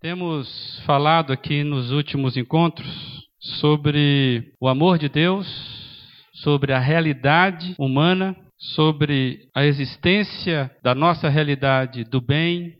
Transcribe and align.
Temos 0.00 0.78
falado 0.84 1.32
aqui 1.32 1.64
nos 1.64 1.90
últimos 1.90 2.36
encontros 2.36 2.86
sobre 3.40 4.52
o 4.60 4.68
amor 4.68 4.98
de 4.98 5.08
Deus, 5.08 5.46
sobre 6.34 6.74
a 6.74 6.78
realidade 6.78 7.74
humana, 7.78 8.36
sobre 8.58 9.48
a 9.54 9.64
existência 9.64 10.70
da 10.82 10.94
nossa 10.94 11.30
realidade 11.30 12.04
do 12.04 12.20
bem, 12.20 12.74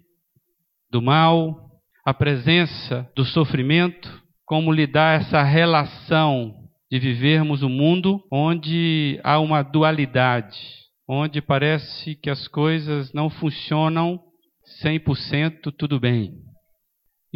do 0.90 1.00
mal, 1.00 1.70
a 2.04 2.12
presença 2.12 3.10
do 3.16 3.24
sofrimento, 3.24 4.22
como 4.44 4.70
lidar 4.70 5.18
essa 5.18 5.42
relação 5.42 6.54
de 6.92 6.98
vivermos 6.98 7.62
um 7.62 7.70
mundo 7.70 8.22
onde 8.30 9.18
há 9.24 9.40
uma 9.40 9.62
dualidade, 9.62 10.58
onde 11.08 11.40
parece 11.40 12.14
que 12.14 12.28
as 12.28 12.46
coisas 12.46 13.10
não 13.14 13.30
funcionam 13.30 14.20
100% 14.84 15.72
tudo 15.78 15.98
bem. 15.98 16.45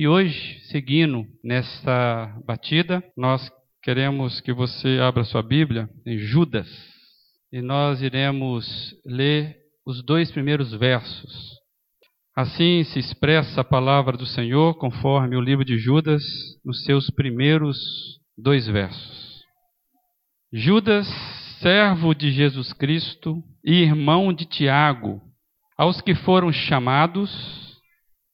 E 0.01 0.09
hoje, 0.09 0.59
seguindo 0.71 1.27
nessa 1.45 2.34
batida, 2.47 3.05
nós 3.15 3.52
queremos 3.83 4.41
que 4.41 4.51
você 4.51 4.98
abra 4.98 5.24
sua 5.24 5.43
Bíblia 5.43 5.91
em 6.07 6.16
Judas 6.16 6.66
e 7.52 7.61
nós 7.61 8.01
iremos 8.01 8.95
ler 9.05 9.59
os 9.84 10.02
dois 10.02 10.30
primeiros 10.30 10.73
versos. 10.73 11.51
Assim 12.34 12.83
se 12.83 12.98
expressa 12.98 13.60
a 13.60 13.65
palavra 13.65 14.16
do 14.16 14.24
Senhor 14.24 14.73
conforme 14.79 15.37
o 15.37 15.41
livro 15.43 15.66
de 15.66 15.77
Judas, 15.77 16.23
nos 16.65 16.82
seus 16.85 17.10
primeiros 17.10 17.77
dois 18.38 18.66
versos. 18.66 19.43
Judas, 20.51 21.07
servo 21.60 22.15
de 22.15 22.30
Jesus 22.30 22.73
Cristo 22.73 23.45
e 23.62 23.82
irmão 23.82 24.32
de 24.32 24.46
Tiago, 24.46 25.21
aos 25.77 26.01
que 26.01 26.15
foram 26.15 26.51
chamados, 26.51 27.70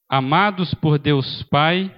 amados 0.09 0.73
por 0.75 0.99
Deus 0.99 1.43
Pai 1.45 1.93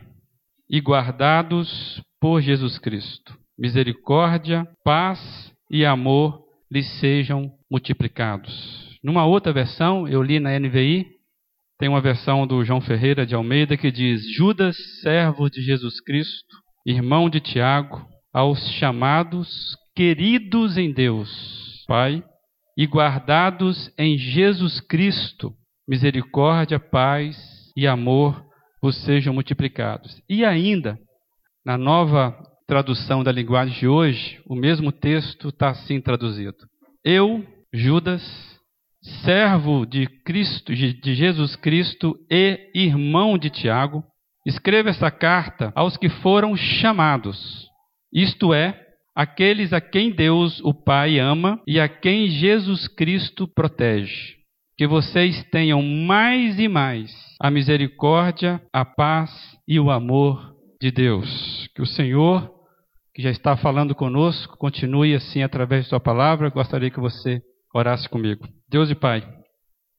e 0.68 0.80
guardados 0.80 2.02
por 2.20 2.40
Jesus 2.40 2.78
Cristo. 2.78 3.36
Misericórdia, 3.58 4.66
paz 4.84 5.52
e 5.70 5.84
amor 5.84 6.42
lhes 6.70 6.86
sejam 7.00 7.52
multiplicados. 7.70 8.98
Numa 9.02 9.26
outra 9.26 9.52
versão, 9.52 10.08
eu 10.08 10.22
li 10.22 10.40
na 10.40 10.58
NVI, 10.58 11.06
tem 11.78 11.88
uma 11.88 12.00
versão 12.00 12.46
do 12.46 12.64
João 12.64 12.80
Ferreira 12.80 13.26
de 13.26 13.34
Almeida 13.34 13.76
que 13.76 13.90
diz: 13.90 14.22
Judas, 14.34 14.76
servo 15.02 15.48
de 15.50 15.62
Jesus 15.62 16.00
Cristo, 16.00 16.56
irmão 16.86 17.28
de 17.28 17.40
Tiago, 17.40 18.06
aos 18.32 18.58
chamados, 18.72 19.76
queridos 19.94 20.76
em 20.76 20.92
Deus, 20.92 21.84
Pai, 21.86 22.22
e 22.76 22.86
guardados 22.86 23.92
em 23.98 24.16
Jesus 24.16 24.80
Cristo, 24.80 25.52
misericórdia, 25.86 26.80
paz 26.80 27.57
e 27.78 27.86
amor 27.86 28.44
vos 28.82 28.96
sejam 29.04 29.32
multiplicados. 29.32 30.20
E 30.28 30.44
ainda, 30.44 30.98
na 31.64 31.78
nova 31.78 32.36
tradução 32.66 33.22
da 33.22 33.30
linguagem 33.30 33.78
de 33.78 33.86
hoje, 33.86 34.40
o 34.48 34.56
mesmo 34.56 34.90
texto 34.90 35.50
está 35.50 35.68
assim 35.68 36.00
traduzido: 36.00 36.56
Eu, 37.04 37.46
Judas, 37.72 38.20
servo 39.24 39.86
de 39.86 40.08
Cristo, 40.24 40.74
de 40.74 41.14
Jesus 41.14 41.54
Cristo 41.54 42.16
e 42.28 42.68
irmão 42.74 43.38
de 43.38 43.48
Tiago, 43.48 44.02
escreva 44.44 44.90
essa 44.90 45.08
carta 45.08 45.72
aos 45.76 45.96
que 45.96 46.08
foram 46.08 46.56
chamados, 46.56 47.68
isto 48.12 48.52
é, 48.52 48.76
aqueles 49.14 49.72
a 49.72 49.80
quem 49.80 50.10
Deus, 50.10 50.60
o 50.64 50.74
Pai, 50.74 51.20
ama 51.20 51.62
e 51.64 51.78
a 51.78 51.88
quem 51.88 52.26
Jesus 52.26 52.88
Cristo 52.88 53.46
protege 53.46 54.36
que 54.76 54.86
vocês 54.86 55.44
tenham 55.50 55.82
mais 55.82 56.58
e 56.58 56.68
mais 56.68 57.27
a 57.40 57.50
misericórdia, 57.50 58.60
a 58.72 58.84
paz 58.84 59.30
e 59.66 59.78
o 59.78 59.90
amor 59.90 60.54
de 60.80 60.90
Deus. 60.90 61.68
Que 61.74 61.82
o 61.82 61.86
Senhor, 61.86 62.50
que 63.14 63.22
já 63.22 63.30
está 63.30 63.56
falando 63.56 63.94
conosco, 63.94 64.56
continue 64.56 65.14
assim 65.14 65.42
através 65.42 65.84
de 65.84 65.90
Sua 65.90 66.00
palavra. 66.00 66.50
Gostaria 66.50 66.90
que 66.90 67.00
você 67.00 67.40
orasse 67.74 68.08
comigo. 68.08 68.46
Deus 68.68 68.90
e 68.90 68.94
Pai, 68.94 69.22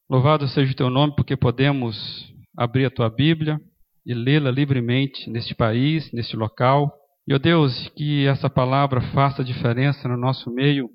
louvado 0.10 0.48
seja 0.48 0.72
o 0.72 0.76
Teu 0.76 0.90
nome, 0.90 1.16
porque 1.16 1.38
podemos 1.38 2.28
abrir 2.58 2.86
a 2.86 2.92
Tua 2.92 3.10
Bíblia 3.10 3.60
e 4.06 4.14
lê-la 4.14 4.52
livremente 4.52 5.30
neste 5.30 5.56
país, 5.56 6.12
neste 6.12 6.36
local. 6.36 6.92
E, 7.28 7.34
ó 7.34 7.38
Deus, 7.38 7.90
que 7.96 8.26
essa 8.26 8.50
palavra 8.50 9.02
faça 9.14 9.44
diferença 9.44 10.08
no 10.08 10.18
nosso 10.18 10.52
meio. 10.52 10.90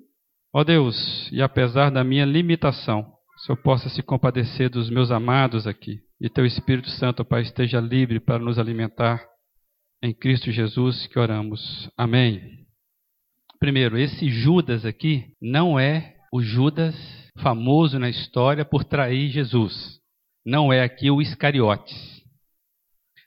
Ó 0.52 0.62
Deus, 0.62 1.30
e 1.32 1.40
apesar 1.40 1.90
da 1.90 2.04
minha 2.04 2.24
limitação, 2.24 3.06
se 3.38 3.50
eu 3.50 3.56
possa 3.56 3.88
se 3.88 4.02
compadecer 4.02 4.70
dos 4.70 4.90
meus 4.90 5.10
amados 5.10 5.66
aqui. 5.66 6.00
E 6.24 6.30
teu 6.30 6.46
Espírito 6.46 6.88
Santo, 6.88 7.22
Pai, 7.22 7.42
esteja 7.42 7.78
livre 7.78 8.18
para 8.18 8.38
nos 8.38 8.58
alimentar. 8.58 9.22
Em 10.02 10.10
Cristo 10.10 10.50
Jesus 10.50 11.06
que 11.06 11.18
oramos. 11.18 11.90
Amém. 11.98 12.64
Primeiro, 13.60 13.98
esse 13.98 14.30
Judas 14.30 14.86
aqui 14.86 15.26
não 15.38 15.78
é 15.78 16.14
o 16.32 16.40
Judas 16.40 16.96
famoso 17.40 17.98
na 17.98 18.08
história 18.08 18.64
por 18.64 18.84
trair 18.84 19.28
Jesus. 19.28 20.00
Não 20.46 20.72
é 20.72 20.82
aqui 20.82 21.10
o 21.10 21.20
Iscariotes. 21.20 21.94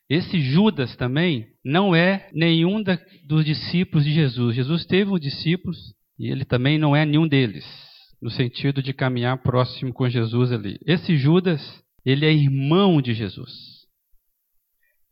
Esse 0.10 0.42
Judas 0.42 0.96
também 0.96 1.46
não 1.64 1.96
é 1.96 2.28
nenhum 2.34 2.82
da, 2.82 3.00
dos 3.28 3.46
discípulos 3.46 4.06
de 4.06 4.12
Jesus. 4.12 4.56
Jesus 4.56 4.88
teve 4.88 5.12
um 5.12 5.20
discípulo 5.20 5.76
e 6.18 6.32
ele 6.32 6.46
também 6.46 6.80
não 6.80 6.96
é 6.96 7.06
nenhum 7.06 7.28
deles 7.28 7.64
no 8.20 8.32
sentido 8.32 8.82
de 8.82 8.92
caminhar 8.92 9.38
próximo 9.44 9.94
com 9.94 10.10
Jesus 10.10 10.52
ali. 10.52 10.80
Esse 10.84 11.16
Judas, 11.16 11.62
ele 12.10 12.26
é 12.26 12.32
irmão 12.32 13.02
de 13.02 13.14
Jesus. 13.14 13.86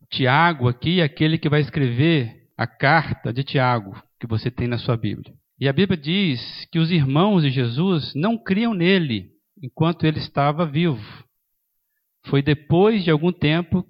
Tiago 0.10 0.70
aqui 0.70 1.02
é 1.02 1.04
aquele 1.04 1.38
que 1.38 1.50
vai 1.50 1.60
escrever 1.60 2.34
a 2.58 2.66
carta 2.66 3.34
de 3.34 3.44
Tiago 3.44 4.02
que 4.18 4.26
você 4.26 4.50
tem 4.50 4.66
na 4.66 4.78
sua 4.78 4.96
Bíblia. 4.96 5.34
E 5.60 5.68
a 5.68 5.74
Bíblia 5.74 5.98
diz 5.98 6.66
que 6.72 6.80
os 6.80 6.92
irmãos 6.92 7.42
de 7.42 7.50
Jesus 7.50 8.14
não 8.16 8.38
criam 8.38 8.74
nele 8.74 9.32
enquanto 9.62 10.06
ele 10.06 10.20
estava 10.20 10.66
vivo. 10.66 11.04
Foi 12.28 12.42
depois 12.42 13.04
de 13.04 13.12
algum 13.12 13.32
tempo 13.32 13.86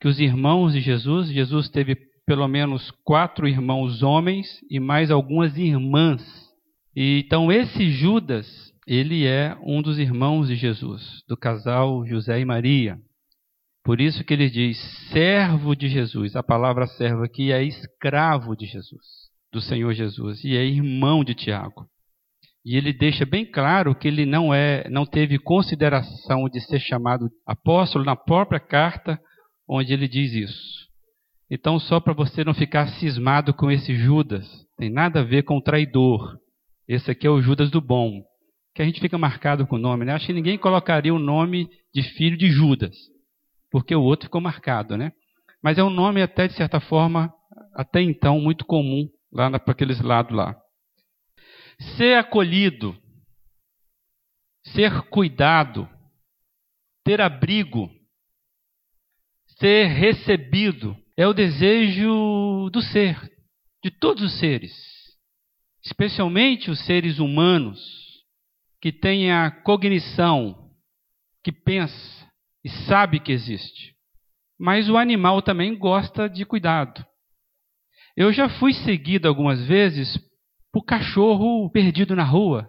que 0.00 0.08
os 0.08 0.18
irmãos 0.18 0.72
de 0.72 0.80
Jesus, 0.80 1.28
Jesus 1.28 1.68
teve 1.68 1.96
pelo 2.24 2.48
menos 2.48 2.90
quatro 3.04 3.46
irmãos 3.46 4.02
homens 4.02 4.46
e 4.70 4.80
mais 4.80 5.10
algumas 5.10 5.54
irmãs 5.58 6.48
e, 7.00 7.22
então, 7.24 7.52
esse 7.52 7.90
Judas, 7.92 8.67
ele 8.88 9.26
é 9.26 9.54
um 9.62 9.82
dos 9.82 9.98
irmãos 9.98 10.48
de 10.48 10.56
Jesus, 10.56 11.22
do 11.28 11.36
casal 11.36 12.06
José 12.06 12.40
e 12.40 12.44
Maria. 12.46 12.98
Por 13.84 14.00
isso 14.00 14.24
que 14.24 14.32
ele 14.32 14.48
diz 14.48 14.78
servo 15.12 15.76
de 15.76 15.88
Jesus. 15.88 16.34
A 16.34 16.42
palavra 16.42 16.86
servo 16.86 17.22
aqui 17.22 17.52
é 17.52 17.62
escravo 17.62 18.56
de 18.56 18.64
Jesus, 18.64 19.04
do 19.52 19.60
Senhor 19.60 19.92
Jesus, 19.92 20.42
e 20.42 20.56
é 20.56 20.64
irmão 20.64 21.22
de 21.22 21.34
Tiago. 21.34 21.86
E 22.64 22.78
ele 22.78 22.94
deixa 22.94 23.26
bem 23.26 23.44
claro 23.44 23.94
que 23.94 24.08
ele 24.08 24.24
não 24.24 24.54
é, 24.54 24.88
não 24.88 25.04
teve 25.04 25.38
consideração 25.38 26.48
de 26.48 26.58
ser 26.62 26.80
chamado 26.80 27.28
apóstolo 27.46 28.06
na 28.06 28.16
própria 28.16 28.58
carta 28.58 29.20
onde 29.68 29.92
ele 29.92 30.08
diz 30.08 30.32
isso. 30.32 30.88
Então, 31.50 31.78
só 31.78 32.00
para 32.00 32.14
você 32.14 32.42
não 32.42 32.54
ficar 32.54 32.88
cismado 32.98 33.52
com 33.52 33.70
esse 33.70 33.94
Judas, 33.94 34.46
tem 34.78 34.90
nada 34.90 35.20
a 35.20 35.24
ver 35.24 35.42
com 35.42 35.58
o 35.58 35.62
traidor. 35.62 36.38
Esse 36.88 37.10
aqui 37.10 37.26
é 37.26 37.30
o 37.30 37.42
Judas 37.42 37.70
do 37.70 37.82
Bom, 37.82 38.22
que 38.78 38.82
a 38.82 38.84
gente 38.84 39.00
fica 39.00 39.18
marcado 39.18 39.66
com 39.66 39.74
o 39.74 39.78
nome, 39.78 40.04
né? 40.04 40.12
Acho 40.12 40.28
que 40.28 40.32
ninguém 40.32 40.56
colocaria 40.56 41.12
o 41.12 41.18
nome 41.18 41.68
de 41.92 42.00
filho 42.14 42.36
de 42.36 42.48
Judas, 42.48 42.96
porque 43.72 43.92
o 43.92 44.00
outro 44.00 44.26
ficou 44.26 44.40
marcado, 44.40 44.96
né? 44.96 45.10
Mas 45.60 45.78
é 45.78 45.82
um 45.82 45.90
nome 45.90 46.22
até 46.22 46.46
de 46.46 46.54
certa 46.54 46.78
forma, 46.78 47.34
até 47.74 48.00
então 48.00 48.38
muito 48.38 48.64
comum 48.64 49.08
lá 49.32 49.50
para 49.58 49.72
aqueles 49.72 50.00
lados 50.00 50.36
lá. 50.36 50.56
Ser 51.96 52.18
acolhido, 52.18 52.96
ser 54.66 55.08
cuidado, 55.08 55.88
ter 57.02 57.20
abrigo, 57.20 57.90
ser 59.58 59.86
recebido 59.86 60.96
é 61.16 61.26
o 61.26 61.34
desejo 61.34 62.70
do 62.70 62.80
ser, 62.80 63.18
de 63.82 63.90
todos 63.90 64.22
os 64.22 64.38
seres 64.38 64.72
especialmente 65.84 66.70
os 66.70 66.84
seres 66.84 67.18
humanos 67.18 68.07
que 68.80 68.92
têm 68.92 69.32
a 69.32 69.50
cognição, 69.50 70.70
que 71.42 71.52
pensa 71.52 72.26
e 72.64 72.68
sabe 72.86 73.20
que 73.20 73.32
existe. 73.32 73.94
Mas 74.58 74.88
o 74.88 74.96
animal 74.96 75.40
também 75.42 75.76
gosta 75.76 76.28
de 76.28 76.44
cuidado. 76.44 77.04
Eu 78.16 78.32
já 78.32 78.48
fui 78.48 78.72
seguido 78.72 79.28
algumas 79.28 79.64
vezes 79.66 80.18
por 80.72 80.84
cachorro 80.84 81.70
perdido 81.70 82.16
na 82.16 82.24
rua. 82.24 82.68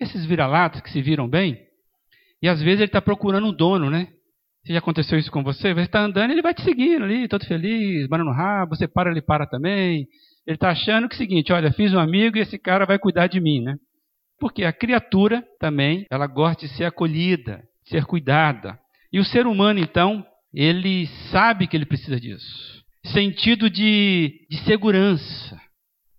Esses 0.00 0.24
vira-latas 0.24 0.80
que 0.80 0.90
se 0.90 1.02
viram 1.02 1.28
bem. 1.28 1.58
E 2.42 2.48
às 2.48 2.62
vezes 2.62 2.80
ele 2.80 2.86
está 2.86 3.02
procurando 3.02 3.48
um 3.48 3.52
dono, 3.52 3.90
né? 3.90 4.08
Se 4.64 4.72
já 4.72 4.78
aconteceu 4.78 5.18
isso 5.18 5.30
com 5.30 5.42
você, 5.42 5.74
você 5.74 5.82
está 5.82 6.00
andando, 6.00 6.30
ele 6.30 6.42
vai 6.42 6.54
te 6.54 6.62
seguindo 6.62 7.04
ali, 7.04 7.28
todo 7.28 7.46
feliz, 7.46 8.06
banando 8.08 8.30
rabo, 8.30 8.76
você 8.76 8.86
para, 8.86 9.10
ele 9.10 9.22
para 9.22 9.46
também. 9.46 10.06
Ele 10.46 10.54
está 10.54 10.70
achando 10.70 11.08
que 11.08 11.14
é 11.14 11.16
o 11.16 11.18
seguinte, 11.18 11.52
olha, 11.52 11.72
fiz 11.72 11.92
um 11.92 11.98
amigo 11.98 12.36
e 12.36 12.40
esse 12.40 12.58
cara 12.58 12.86
vai 12.86 12.98
cuidar 12.98 13.26
de 13.26 13.40
mim, 13.40 13.60
né? 13.62 13.76
Porque 14.38 14.64
a 14.64 14.72
criatura 14.72 15.44
também, 15.58 16.06
ela 16.10 16.26
gosta 16.26 16.66
de 16.66 16.72
ser 16.74 16.84
acolhida, 16.84 17.62
ser 17.84 18.04
cuidada. 18.04 18.78
E 19.12 19.18
o 19.18 19.24
ser 19.24 19.46
humano, 19.46 19.80
então, 19.80 20.24
ele 20.52 21.06
sabe 21.30 21.66
que 21.66 21.76
ele 21.76 21.86
precisa 21.86 22.20
disso. 22.20 22.84
Sentido 23.06 23.68
de, 23.68 24.46
de 24.48 24.58
segurança. 24.58 25.60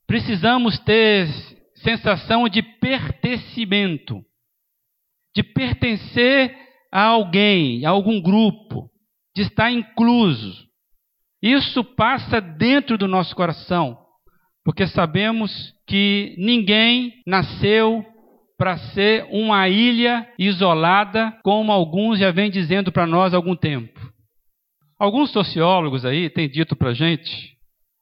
Precisamos 0.08 0.80
ter 0.80 1.28
sensação 1.76 2.50
de 2.50 2.62
pertencimento, 2.62 4.22
de 5.36 5.44
pertencer 5.44 6.56
a 6.92 7.04
alguém, 7.04 7.86
a 7.86 7.90
algum 7.90 8.22
grupo, 8.22 8.90
de 9.36 9.44
estar 9.44 9.72
incluso. 9.72 10.68
Isso 11.42 11.84
passa 11.84 12.42
dentro 12.42 12.98
do 12.98 13.08
nosso 13.08 13.36
coração, 13.36 13.98
porque 14.64 14.88
sabemos 14.88 15.74
que 15.88 16.36
ninguém 16.38 17.14
nasceu 17.26 18.06
para 18.58 18.78
ser 18.78 19.26
uma 19.32 19.70
ilha 19.70 20.28
isolada, 20.38 21.32
como 21.44 21.72
alguns 21.72 22.20
já 22.20 22.30
vêm 22.30 22.52
dizendo 22.52 22.92
para 22.92 23.08
nós 23.08 23.34
há 23.34 23.38
algum 23.38 23.56
tempo. 23.56 24.00
Alguns 25.00 25.32
sociólogos 25.32 26.04
aí 26.04 26.30
têm 26.30 26.50
dito 26.50 26.76
para 26.76 26.90
a 26.90 26.94
gente, 26.94 27.56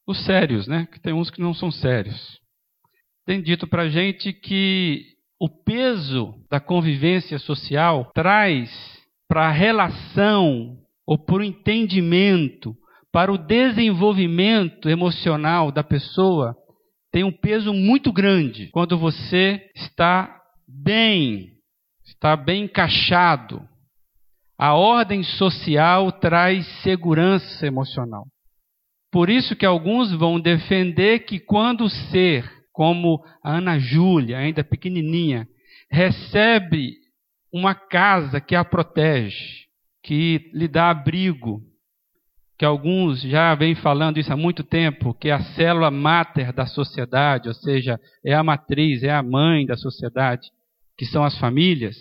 os 0.08 0.26
sérios, 0.26 0.68
né? 0.68 0.88
Que 0.92 1.00
tem 1.00 1.14
uns 1.14 1.30
que 1.30 1.40
não 1.40 1.54
são 1.54 1.70
sérios, 1.70 2.40
têm 3.26 3.42
dito 3.42 3.68
para 3.68 3.84
a 3.84 3.90
gente 3.90 4.34
que 4.34 5.06
o 5.40 5.48
peso 5.48 6.34
da 6.50 6.60
convivência 6.60 7.38
social 7.38 8.12
traz 8.16 8.72
para 9.28 9.48
a 9.48 9.52
relação 9.52 10.76
ou 11.06 11.18
para 11.18 11.36
o 11.36 11.44
entendimento, 11.44 12.76
para 13.12 13.32
o 13.32 13.38
desenvolvimento 13.38 14.90
emocional 14.90 15.72
da 15.72 15.84
pessoa, 15.84 16.56
tem 17.12 17.24
um 17.24 17.32
peso 17.32 17.74
muito 17.74 18.12
grande 18.12 18.68
quando 18.72 18.98
você 18.98 19.70
está 19.76 20.42
bem, 20.68 21.54
está 22.06 22.36
bem 22.36 22.64
encaixado. 22.64 23.62
A 24.58 24.74
ordem 24.74 25.24
social 25.24 26.12
traz 26.12 26.66
segurança 26.82 27.66
emocional. 27.66 28.26
Por 29.12 29.30
isso 29.30 29.56
que 29.56 29.66
alguns 29.66 30.12
vão 30.12 30.40
defender 30.40 31.20
que 31.20 31.40
quando 31.40 31.86
o 31.86 31.90
ser, 31.90 32.48
como 32.74 33.24
a 33.44 33.58
Ana 33.58 33.80
Júlia, 33.80 34.38
ainda 34.38 34.64
pequenininha, 34.64 35.48
recebe 35.90 36.94
uma 37.52 37.74
casa 37.74 38.42
que 38.42 38.56
a 38.56 38.66
protege, 38.66 39.66
que 40.04 40.52
lhe 40.54 40.68
dá 40.68 40.90
abrigo, 40.90 41.62
que 42.58 42.66
alguns 42.66 43.22
já 43.22 43.54
vêm 43.54 43.76
falando 43.76 44.18
isso 44.18 44.34
há 44.34 44.38
muito 44.38 44.64
tempo, 44.64 45.14
que 45.14 45.30
é 45.30 45.34
a 45.34 45.40
célula 45.40 45.92
máter 45.92 46.52
da 46.52 46.66
sociedade, 46.66 47.48
ou 47.48 47.54
seja, 47.54 48.00
é 48.26 48.34
a 48.34 48.44
matriz, 48.44 49.04
é 49.04 49.12
a 49.12 49.22
mãe 49.22 49.66
da 49.66 49.78
sociedade 49.78 50.50
que 50.98 51.06
são 51.06 51.24
as 51.24 51.38
famílias. 51.38 51.96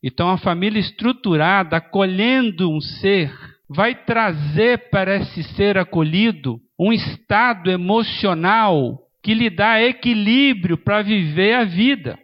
Então, 0.00 0.30
a 0.30 0.38
família 0.38 0.78
estruturada, 0.78 1.78
acolhendo 1.78 2.70
um 2.70 2.80
ser, 2.80 3.32
vai 3.68 3.94
trazer 3.94 4.88
para 4.90 5.16
esse 5.16 5.42
ser 5.54 5.76
acolhido 5.76 6.60
um 6.78 6.92
estado 6.92 7.68
emocional 7.68 9.00
que 9.20 9.34
lhe 9.34 9.50
dá 9.50 9.82
equilíbrio 9.82 10.78
para 10.78 11.02
viver 11.02 11.54
a 11.54 11.64
vida. 11.64 12.16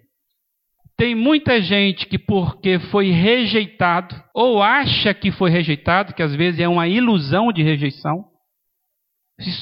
Tem 0.97 1.15
muita 1.15 1.61
gente 1.61 2.07
que, 2.07 2.19
porque 2.19 2.79
foi 2.91 3.11
rejeitado, 3.11 4.15
ou 4.35 4.63
acha 4.63 5.13
que 5.15 5.31
foi 5.33 5.51
rejeitado, 5.51 6.15
que 6.15 6.23
às 6.23 6.35
vezes 6.35 6.61
é 6.61 6.69
uma 6.69 6.87
ilusão 6.87 7.53
de 7.53 7.63
rejeição, 7.63 8.25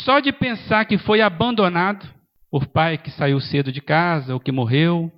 só 0.04 0.20
de 0.20 0.32
pensar 0.32 0.84
que 0.84 0.98
foi 0.98 1.20
abandonado 1.20 2.06
por 2.50 2.66
pai 2.66 2.98
que 2.98 3.10
saiu 3.12 3.40
cedo 3.40 3.72
de 3.72 3.80
casa, 3.80 4.34
ou 4.34 4.40
que 4.40 4.52
morreu, 4.52 5.10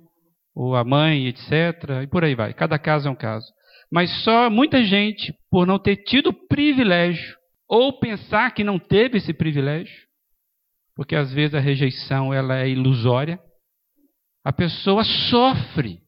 ou 0.55 0.75
a 0.75 0.83
mãe, 0.83 1.27
etc. 1.27 2.03
E 2.03 2.07
por 2.07 2.23
aí 2.23 2.35
vai. 2.35 2.53
Cada 2.53 2.77
caso 2.77 3.07
é 3.07 3.11
um 3.11 3.15
caso. 3.15 3.47
Mas 3.91 4.09
só 4.23 4.49
muita 4.49 4.83
gente, 4.83 5.33
por 5.49 5.65
não 5.65 5.79
ter 5.79 5.97
tido 5.97 6.31
privilégio, 6.31 7.35
ou 7.67 7.99
pensar 7.99 8.51
que 8.51 8.63
não 8.63 8.77
teve 8.77 9.17
esse 9.17 9.33
privilégio, 9.33 10.07
porque 10.95 11.15
às 11.15 11.33
vezes 11.33 11.55
a 11.55 11.59
rejeição 11.59 12.33
ela 12.33 12.59
é 12.59 12.69
ilusória, 12.69 13.39
a 14.43 14.53
pessoa 14.53 15.03
sofre. 15.03 16.02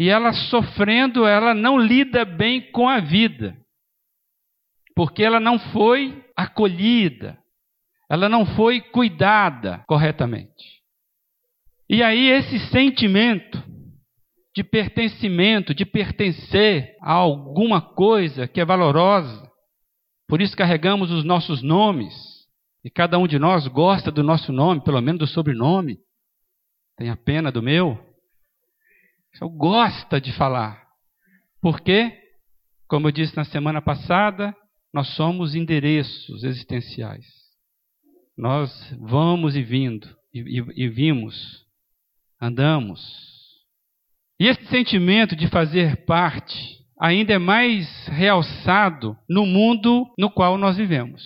E 0.00 0.08
ela 0.08 0.32
sofrendo, 0.32 1.26
ela 1.26 1.52
não 1.52 1.78
lida 1.78 2.24
bem 2.24 2.72
com 2.72 2.88
a 2.88 3.00
vida. 3.00 3.54
Porque 4.96 5.22
ela 5.22 5.38
não 5.38 5.58
foi 5.58 6.24
acolhida, 6.34 7.38
ela 8.08 8.26
não 8.26 8.46
foi 8.46 8.80
cuidada 8.80 9.84
corretamente. 9.86 10.80
E 11.86 12.02
aí, 12.02 12.30
esse 12.30 12.58
sentimento 12.70 13.62
de 14.56 14.64
pertencimento, 14.64 15.74
de 15.74 15.84
pertencer 15.84 16.96
a 17.02 17.12
alguma 17.12 17.82
coisa 17.82 18.48
que 18.48 18.58
é 18.58 18.64
valorosa, 18.64 19.52
por 20.26 20.40
isso 20.40 20.56
carregamos 20.56 21.10
os 21.10 21.24
nossos 21.24 21.60
nomes, 21.60 22.14
e 22.82 22.88
cada 22.88 23.18
um 23.18 23.26
de 23.26 23.38
nós 23.38 23.66
gosta 23.66 24.10
do 24.10 24.22
nosso 24.22 24.50
nome, 24.50 24.82
pelo 24.82 25.02
menos 25.02 25.18
do 25.18 25.26
sobrenome. 25.26 25.98
Tem 26.96 27.10
a 27.10 27.16
pena 27.18 27.52
do 27.52 27.62
meu? 27.62 28.09
Eu 29.40 29.50
gosta 29.50 30.20
de 30.20 30.32
falar. 30.32 30.82
Porque, 31.60 32.10
como 32.88 33.08
eu 33.08 33.12
disse 33.12 33.36
na 33.36 33.44
semana 33.44 33.82
passada, 33.82 34.54
nós 34.92 35.08
somos 35.14 35.54
endereços 35.54 36.42
existenciais. 36.42 37.26
Nós 38.36 38.70
vamos 38.98 39.54
e 39.54 39.62
vindo 39.62 40.08
e, 40.32 40.40
e, 40.40 40.84
e 40.84 40.88
vimos 40.88 41.68
andamos. 42.40 43.00
E 44.38 44.46
esse 44.46 44.64
sentimento 44.66 45.36
de 45.36 45.48
fazer 45.48 46.04
parte 46.06 46.56
ainda 46.98 47.34
é 47.34 47.38
mais 47.38 47.86
realçado 48.08 49.16
no 49.28 49.44
mundo 49.44 50.06
no 50.18 50.30
qual 50.30 50.56
nós 50.56 50.76
vivemos. 50.76 51.22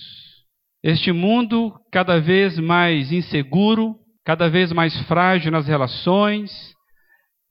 Este 0.83 1.13
mundo 1.13 1.73
cada 1.93 2.21
vez 2.21 2.59
mais 2.59 3.13
inseguro, 3.13 3.95
cada 4.25 4.49
vez 4.49 4.73
mais 4.73 4.97
frágil 5.07 5.53
nas 5.53 5.67
relações. 5.67 6.74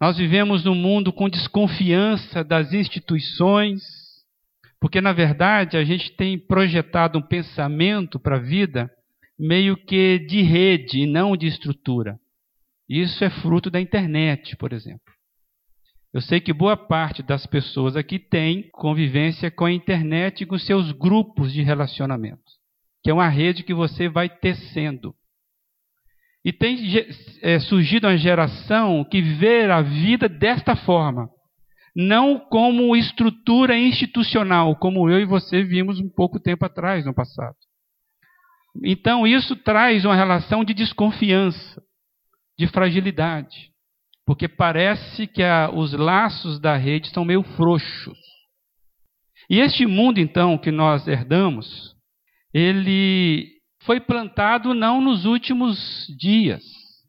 Nós 0.04 0.18
vivemos 0.18 0.66
num 0.66 0.76
mundo 0.76 1.14
com 1.14 1.30
desconfiança 1.30 2.44
das 2.44 2.74
instituições, 2.74 3.82
porque 4.78 5.00
na 5.00 5.14
verdade 5.14 5.78
a 5.78 5.84
gente 5.86 6.12
tem 6.18 6.38
projetado 6.38 7.18
um 7.18 7.22
pensamento 7.22 8.20
para 8.20 8.36
a 8.36 8.42
vida 8.42 8.92
meio 9.40 9.78
que 9.78 10.20
de 10.20 10.42
rede 10.42 11.04
e 11.04 11.08
não 11.08 11.38
de 11.38 11.48
estrutura. 11.48 12.20
Isso 12.90 13.24
é 13.24 13.30
fruto 13.30 13.72
da 13.72 13.80
internet, 13.80 14.58
por 14.58 14.74
exemplo. 14.74 15.14
Eu 16.14 16.20
sei 16.20 16.42
que 16.42 16.52
boa 16.52 16.76
parte 16.76 17.24
das 17.24 17.46
pessoas 17.46 17.96
aqui 17.96 18.20
tem 18.20 18.70
convivência 18.74 19.50
com 19.50 19.64
a 19.64 19.72
internet 19.72 20.42
e 20.42 20.46
com 20.46 20.60
seus 20.60 20.92
grupos 20.92 21.54
de 21.54 21.62
relacionamento, 21.62 22.44
que 23.02 23.10
é 23.10 23.14
uma 23.14 23.30
rede 23.30 23.64
que 23.64 23.74
você 23.74 24.10
vai 24.10 24.28
tecendo. 24.28 25.16
E 26.46 26.52
tem 26.52 26.78
é, 27.42 27.60
surgido 27.60 28.08
uma 28.08 28.18
geração 28.18 29.04
que 29.06 29.22
vê 29.22 29.64
a 29.72 29.82
vida 29.82 30.28
desta 30.28 30.76
forma, 30.76 31.30
não 31.96 32.38
como 32.38 32.96
estrutura 32.96 33.78
institucional, 33.78 34.76
como 34.76 35.10
eu 35.10 35.22
e 35.22 35.26
você 35.26 35.64
vimos 35.64 36.00
um 36.00 36.10
pouco 36.10 36.40
tempo 36.40 36.66
atrás, 36.66 37.06
no 37.06 37.14
passado. 37.14 37.56
Então, 38.84 39.26
isso 39.26 39.56
traz 39.56 40.04
uma 40.04 40.16
relação 40.16 40.64
de 40.64 40.74
desconfiança 40.74 41.82
de 42.58 42.68
fragilidade, 42.68 43.72
porque 44.26 44.48
parece 44.48 45.28
que 45.28 45.44
a, 45.44 45.70
os 45.74 45.94
laços 45.94 46.60
da 46.60 46.76
rede 46.76 47.08
estão 47.08 47.24
meio 47.24 47.44
frouxos. 47.56 48.18
E 49.50 49.60
este 49.60 49.86
mundo, 49.86 50.20
então, 50.20 50.58
que 50.58 50.72
nós 50.72 51.08
herdamos, 51.08 51.96
ele 52.54 53.53
foi 53.86 54.00
plantado 54.00 54.74
não 54.74 55.02
nos 55.02 55.26
últimos 55.26 56.08
dias. 56.18 56.64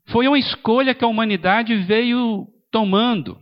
Foi 0.09 0.29
uma 0.29 0.39
escolha 0.39 0.95
que 0.95 1.05
a 1.05 1.09
humanidade 1.09 1.75
veio 1.77 2.47
tomando. 2.71 3.39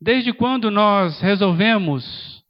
Desde 0.00 0.32
quando 0.32 0.70
nós 0.70 1.20
resolvemos 1.20 2.42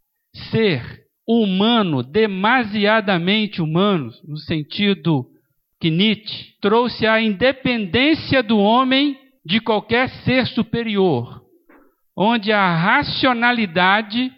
ser 0.51 1.01
humano, 1.27 2.03
demasiadamente 2.03 3.61
humano, 3.61 4.11
no 4.27 4.37
sentido 4.37 5.27
que 5.81 5.91
Nietzsche 5.91 6.55
trouxe 6.61 7.07
a 7.07 7.21
independência 7.21 8.43
do 8.43 8.59
homem 8.59 9.19
de 9.45 9.61
qualquer 9.61 10.09
ser 10.25 10.47
superior, 10.47 11.43
onde 12.17 12.53
a 12.53 12.77
racionalidade 12.77 14.31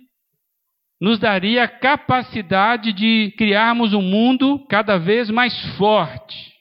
nos 1.02 1.18
daria 1.18 1.64
a 1.64 1.68
capacidade 1.68 2.92
de 2.92 3.35
criarmos 3.37 3.92
um 3.92 4.00
mundo 4.00 4.64
cada 4.68 4.97
vez 4.99 5.28
mais 5.30 5.52
forte. 5.76 6.52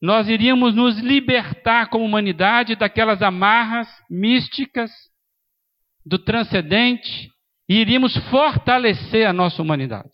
Nós 0.00 0.30
iríamos 0.30 0.74
nos 0.74 0.98
libertar 0.98 1.90
como 1.90 2.06
humanidade 2.06 2.74
daquelas 2.74 3.20
amarras 3.20 3.86
místicas 4.10 4.90
do 6.06 6.18
transcendente 6.18 7.30
e 7.68 7.74
iríamos 7.82 8.16
fortalecer 8.30 9.28
a 9.28 9.32
nossa 9.32 9.60
humanidade. 9.60 10.08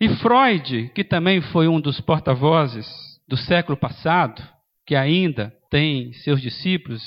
E 0.00 0.08
Freud, 0.08 0.92
que 0.94 1.02
também 1.02 1.40
foi 1.40 1.66
um 1.66 1.80
dos 1.80 2.00
porta-vozes 2.00 2.86
do 3.26 3.36
século 3.36 3.76
passado, 3.76 4.40
que 4.86 4.94
ainda 4.94 5.52
tem 5.68 6.12
seus 6.12 6.40
discípulos, 6.40 7.02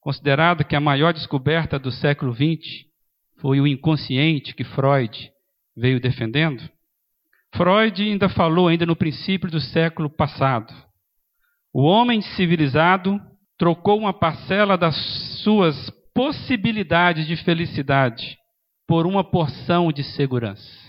considerado 0.00 0.64
que 0.64 0.76
a 0.76 0.80
maior 0.80 1.12
descoberta 1.12 1.80
do 1.80 1.90
século 1.90 2.32
XX 2.32 2.88
foi 3.40 3.60
o 3.60 3.66
inconsciente 3.66 4.54
que 4.54 4.64
Freud 4.64 5.30
veio 5.76 6.00
defendendo, 6.00 6.62
Freud 7.56 8.02
ainda 8.02 8.28
falou 8.28 8.68
ainda 8.68 8.86
no 8.86 8.94
princípio 8.94 9.50
do 9.50 9.60
século 9.60 10.08
passado. 10.08 10.72
O 11.72 11.82
homem 11.82 12.20
civilizado 12.20 13.20
trocou 13.58 13.98
uma 13.98 14.12
parcela 14.12 14.76
das 14.76 14.96
suas 15.42 15.90
possibilidades 16.14 17.26
de 17.26 17.36
felicidade 17.36 18.36
por 18.86 19.06
uma 19.06 19.24
porção 19.24 19.92
de 19.92 20.02
segurança. 20.02 20.80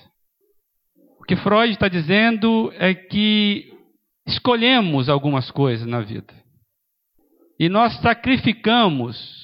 O 1.20 1.24
que 1.24 1.36
Freud 1.36 1.72
está 1.72 1.88
dizendo 1.88 2.72
é 2.75 2.93
que 2.93 3.72
escolhemos 4.25 5.10
algumas 5.10 5.51
coisas 5.51 5.86
na 5.86 6.01
vida. 6.01 6.34
E 7.60 7.70
nós 7.70 8.00
sacrificamos. 8.01 9.40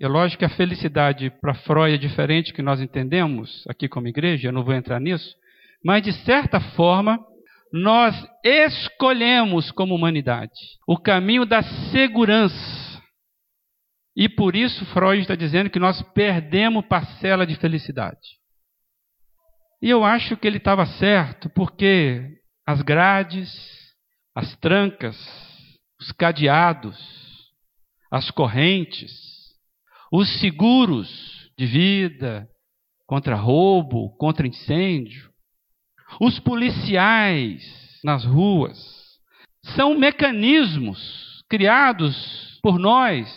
É 0.00 0.08
lógico 0.08 0.38
que 0.38 0.44
a 0.46 0.56
felicidade 0.56 1.28
para 1.28 1.52
Freud 1.52 1.94
é 1.94 1.98
diferente 1.98 2.54
que 2.54 2.62
nós 2.62 2.80
entendemos 2.80 3.66
aqui 3.68 3.86
como 3.86 4.08
igreja, 4.08 4.48
eu 4.48 4.52
não 4.52 4.64
vou 4.64 4.72
entrar 4.72 4.98
nisso. 4.98 5.36
Mas, 5.84 6.02
de 6.02 6.12
certa 6.24 6.58
forma, 6.58 7.18
nós 7.70 8.14
escolhemos 8.42 9.70
como 9.70 9.94
humanidade 9.94 10.58
o 10.88 10.96
caminho 10.96 11.44
da 11.44 11.62
segurança. 11.92 13.02
E 14.16 14.26
por 14.26 14.56
isso 14.56 14.86
Freud 14.86 15.20
está 15.20 15.34
dizendo 15.34 15.68
que 15.68 15.78
nós 15.78 16.00
perdemos 16.14 16.86
parcela 16.86 17.46
de 17.46 17.54
felicidade. 17.56 18.40
E 19.82 19.90
eu 19.90 20.02
acho 20.02 20.34
que 20.34 20.46
ele 20.46 20.56
estava 20.56 20.86
certo, 20.86 21.50
porque 21.50 22.38
as 22.66 22.80
grades, 22.80 23.50
as 24.34 24.56
trancas, 24.56 25.16
os 26.00 26.10
cadeados, 26.12 26.98
as 28.10 28.30
correntes, 28.30 29.29
os 30.10 30.40
seguros 30.40 31.50
de 31.56 31.66
vida 31.66 32.48
contra 33.06 33.34
roubo, 33.34 34.16
contra 34.16 34.46
incêndio, 34.46 35.30
os 36.20 36.38
policiais 36.40 38.00
nas 38.02 38.24
ruas, 38.24 38.78
são 39.74 39.96
mecanismos 39.98 41.44
criados 41.48 42.58
por 42.62 42.78
nós 42.78 43.28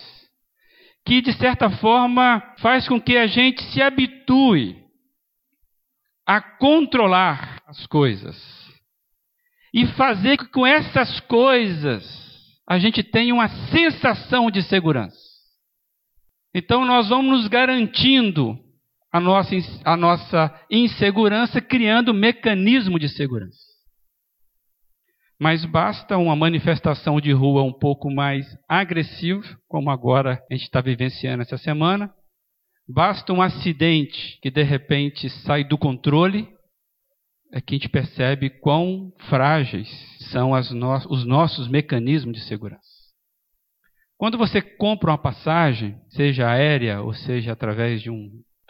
que, 1.06 1.22
de 1.22 1.34
certa 1.34 1.70
forma, 1.70 2.42
faz 2.60 2.88
com 2.88 3.00
que 3.00 3.18
a 3.18 3.27
gente 3.27 3.62
se 3.72 3.82
habitue 3.82 4.84
a 6.25 6.39
controlar 6.42 7.62
as 7.68 7.86
coisas 7.88 8.38
e 9.74 9.86
fazer 9.88 10.38
que 10.38 10.46
com 10.46 10.65
essas 10.65 11.20
coisas 11.22 12.03
a 12.68 12.80
gente 12.80 13.03
tenha 13.03 13.34
uma 13.34 13.50
sensação 13.70 14.50
de 14.50 14.62
segurança. 14.63 15.23
Então 16.53 16.86
nós 16.86 17.10
vamos 17.10 17.39
nos 17.39 17.48
garantindo 17.48 18.57
a 19.12 19.19
nossa, 19.19 19.55
a 19.83 19.98
nossa 19.98 20.65
insegurança, 20.69 21.62
criando 21.62 22.13
mecanismo 22.13 23.00
de 23.00 23.10
segurança. 23.10 23.57
Mas 25.39 25.65
basta 25.65 26.17
uma 26.17 26.36
manifestação 26.36 27.19
de 27.19 27.31
rua 27.31 27.63
um 27.63 27.74
pouco 27.74 28.10
mais 28.10 28.45
agressiva, 28.67 29.43
como 29.67 29.89
agora 29.89 30.41
a 30.50 30.53
gente 30.53 30.63
está 30.63 30.79
vivenciando 30.79 31.41
essa 31.41 31.57
semana, 31.57 32.13
Basta 32.88 33.31
um 33.31 33.41
acidente 33.41 34.38
que 34.41 34.51
de 34.51 34.62
repente 34.62 35.29
sai 35.29 35.63
do 35.63 35.77
controle, 35.77 36.50
é 37.53 37.62
que 37.62 37.75
a 37.75 37.77
gente 37.77 37.89
percebe 37.89 38.50
quão 38.50 39.13
frágeis 39.29 39.88
são 40.31 40.51
no 40.72 40.95
os 41.10 41.25
nossos 41.25 41.67
mecanismos 41.67 42.36
de 42.36 42.43
segurança. 42.43 42.93
Quando 44.17 44.38
você 44.38 44.62
compra 44.62 45.12
uma 45.12 45.17
passagem, 45.17 45.98
seja 46.10 46.50
aérea 46.50 47.01
ou 47.01 47.13
seja 47.13 47.51
através 47.51 48.01
de 48.01 48.10
um 48.10 48.29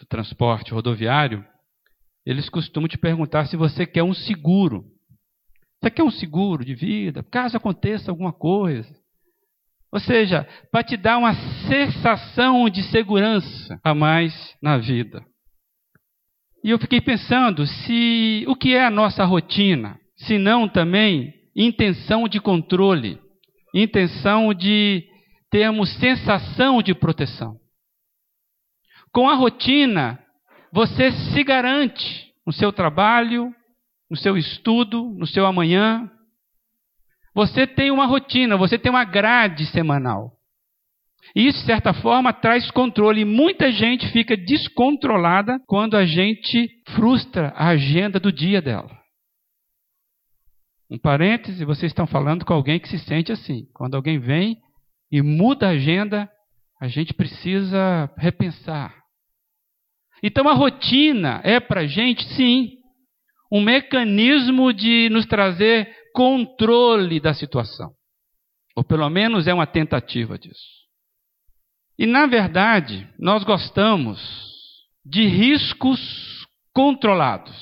transporte 0.10 0.74
rodoviário, 0.74 1.46
eles 2.26 2.50
costumam 2.50 2.88
te 2.88 2.98
perguntar 2.98 3.46
se 3.46 3.58
você 3.58 3.86
quer 3.86 4.04
um 4.04 4.14
seguro. 4.14 4.86
Você 5.80 5.92
quer 5.92 6.04
um 6.04 6.12
seguro 6.12 6.64
de 6.64 6.74
vida, 6.74 7.24
caso 7.24 7.58
aconteça 7.58 8.10
alguma 8.10 8.32
coisa? 8.32 8.90
Ou 9.92 10.00
seja, 10.00 10.48
para 10.72 10.84
te 10.84 10.98
dar 10.98 11.18
uma 11.18 11.36
sensação 11.68 12.68
de 12.68 12.82
segurança 12.84 13.80
a 13.84 13.94
mais 13.94 14.34
na 14.62 14.78
vida. 14.78 15.24
E 16.64 16.70
eu 16.70 16.80
fiquei 16.80 17.02
pensando 17.02 17.68
se 17.68 18.46
o 18.48 18.56
que 18.56 18.74
é 18.74 18.86
a 18.86 18.90
nossa 18.90 19.26
rotina, 19.26 20.00
se 20.16 20.38
não 20.40 20.68
também 20.68 21.34
intenção 21.56 22.28
de 22.28 22.40
controle, 22.40 23.20
intenção 23.76 24.54
de 24.54 25.06
termos 25.54 25.94
sensação 26.00 26.82
de 26.82 26.96
proteção. 26.96 27.60
Com 29.12 29.30
a 29.30 29.36
rotina, 29.36 30.20
você 30.72 31.12
se 31.12 31.44
garante 31.44 32.34
no 32.44 32.52
seu 32.52 32.74
trabalho, 32.74 33.54
no 34.10 34.18
seu 34.18 34.36
estudo, 34.36 35.14
no 35.16 35.28
seu 35.28 35.46
amanhã, 35.46 36.10
você 37.36 37.68
tem 37.68 37.92
uma 37.92 38.08
rotina, 38.08 38.58
você 38.58 38.80
tem 38.80 38.90
uma 38.90 39.04
grade 39.04 39.68
semanal. 39.68 40.32
E 41.36 41.48
isso, 41.48 41.60
de 41.60 41.66
certa 41.68 41.94
forma, 41.94 42.34
traz 42.34 42.72
controle. 42.72 43.22
E 43.22 43.26
muita 43.26 43.72
gente 43.72 44.12
fica 44.12 44.36
descontrolada 44.36 45.60
quando 45.68 45.96
a 45.96 46.04
gente 46.04 46.68
frustra 46.96 47.50
a 47.56 47.68
agenda 47.70 48.20
do 48.20 48.32
dia 48.32 48.60
dela. 48.60 48.90
Um 50.90 50.98
parêntese, 50.98 51.64
vocês 51.64 51.92
estão 51.92 52.08
falando 52.08 52.44
com 52.44 52.54
alguém 52.54 52.80
que 52.80 52.90
se 52.90 52.98
sente 52.98 53.32
assim. 53.32 53.68
Quando 53.74 53.94
alguém 53.96 54.18
vem 54.18 54.63
e 55.14 55.22
muda 55.22 55.68
a 55.68 55.74
agenda, 55.74 56.28
a 56.82 56.88
gente 56.88 57.14
precisa 57.14 58.12
repensar. 58.18 58.96
Então 60.24 60.50
a 60.50 60.54
rotina 60.54 61.40
é 61.44 61.60
para 61.60 61.82
a 61.82 61.86
gente, 61.86 62.24
sim, 62.34 62.72
um 63.52 63.62
mecanismo 63.62 64.74
de 64.74 65.10
nos 65.12 65.28
trazer 65.28 65.88
controle 66.16 67.20
da 67.20 67.32
situação. 67.32 67.92
Ou 68.76 68.84
pelo 68.84 69.08
menos 69.08 69.46
é 69.46 69.54
uma 69.54 69.68
tentativa 69.68 70.36
disso. 70.36 70.82
E 72.00 72.08
na 72.08 72.26
verdade, 72.26 73.08
nós 73.20 73.44
gostamos 73.44 74.20
de 75.06 75.28
riscos 75.28 76.44
controlados. 76.74 77.56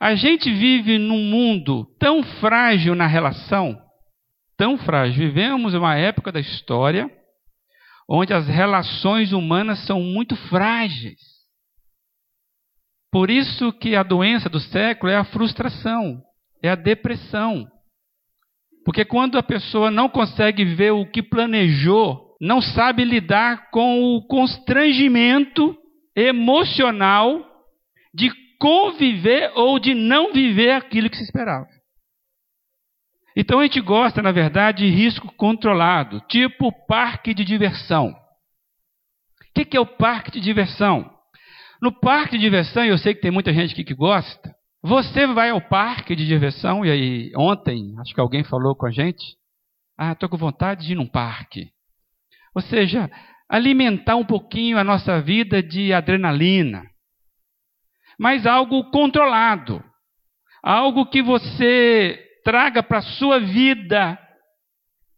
A 0.00 0.16
gente 0.16 0.50
vive 0.50 0.98
num 0.98 1.22
mundo 1.22 1.84
tão 2.00 2.20
frágil 2.40 2.96
na 2.96 3.06
relação, 3.06 3.80
tão 4.60 4.76
frágil. 4.76 5.16
Vivemos 5.16 5.72
uma 5.72 5.96
época 5.96 6.30
da 6.30 6.38
história 6.38 7.10
onde 8.06 8.34
as 8.34 8.46
relações 8.46 9.32
humanas 9.32 9.86
são 9.86 10.02
muito 10.02 10.36
frágeis. 10.36 11.18
Por 13.10 13.30
isso 13.30 13.72
que 13.72 13.96
a 13.96 14.02
doença 14.02 14.50
do 14.50 14.60
século 14.60 15.10
é 15.10 15.16
a 15.16 15.24
frustração, 15.24 16.20
é 16.62 16.68
a 16.68 16.74
depressão. 16.74 17.66
Porque 18.84 19.02
quando 19.02 19.38
a 19.38 19.42
pessoa 19.42 19.90
não 19.90 20.10
consegue 20.10 20.62
ver 20.62 20.90
o 20.90 21.06
que 21.06 21.22
planejou, 21.22 22.36
não 22.38 22.60
sabe 22.60 23.02
lidar 23.02 23.70
com 23.70 24.14
o 24.14 24.26
constrangimento 24.26 25.74
emocional 26.14 27.46
de 28.12 28.30
conviver 28.58 29.52
ou 29.54 29.78
de 29.78 29.94
não 29.94 30.34
viver 30.34 30.72
aquilo 30.72 31.08
que 31.08 31.16
se 31.16 31.24
esperava. 31.24 31.79
Então 33.36 33.60
a 33.60 33.62
gente 33.62 33.80
gosta, 33.80 34.20
na 34.20 34.32
verdade, 34.32 34.84
de 34.84 34.94
risco 34.94 35.32
controlado, 35.36 36.20
tipo 36.28 36.72
parque 36.86 37.32
de 37.32 37.44
diversão. 37.44 38.10
O 38.10 39.52
que 39.64 39.76
é 39.76 39.80
o 39.80 39.86
parque 39.86 40.30
de 40.30 40.40
diversão? 40.40 41.10
No 41.80 41.92
parque 41.92 42.36
de 42.36 42.44
diversão, 42.44 42.84
eu 42.84 42.98
sei 42.98 43.14
que 43.14 43.20
tem 43.20 43.30
muita 43.30 43.52
gente 43.52 43.72
aqui 43.72 43.84
que 43.84 43.94
gosta. 43.94 44.54
Você 44.82 45.26
vai 45.26 45.50
ao 45.50 45.60
parque 45.60 46.16
de 46.16 46.26
diversão, 46.26 46.84
e 46.84 46.90
aí 46.90 47.32
ontem, 47.36 47.94
acho 48.00 48.14
que 48.14 48.20
alguém 48.20 48.44
falou 48.44 48.74
com 48.74 48.86
a 48.86 48.90
gente, 48.90 49.36
ah, 49.98 50.12
estou 50.12 50.28
com 50.28 50.36
vontade 50.36 50.86
de 50.86 50.92
ir 50.92 50.96
num 50.96 51.06
parque. 51.06 51.68
Ou 52.54 52.62
seja, 52.62 53.10
alimentar 53.48 54.16
um 54.16 54.24
pouquinho 54.24 54.78
a 54.78 54.84
nossa 54.84 55.20
vida 55.20 55.62
de 55.62 55.92
adrenalina. 55.92 56.82
Mas 58.18 58.46
algo 58.46 58.90
controlado. 58.90 59.82
Algo 60.62 61.06
que 61.06 61.22
você 61.22 62.18
traga 62.44 62.82
para 62.82 62.98
a 62.98 63.02
sua 63.02 63.38
vida, 63.38 64.18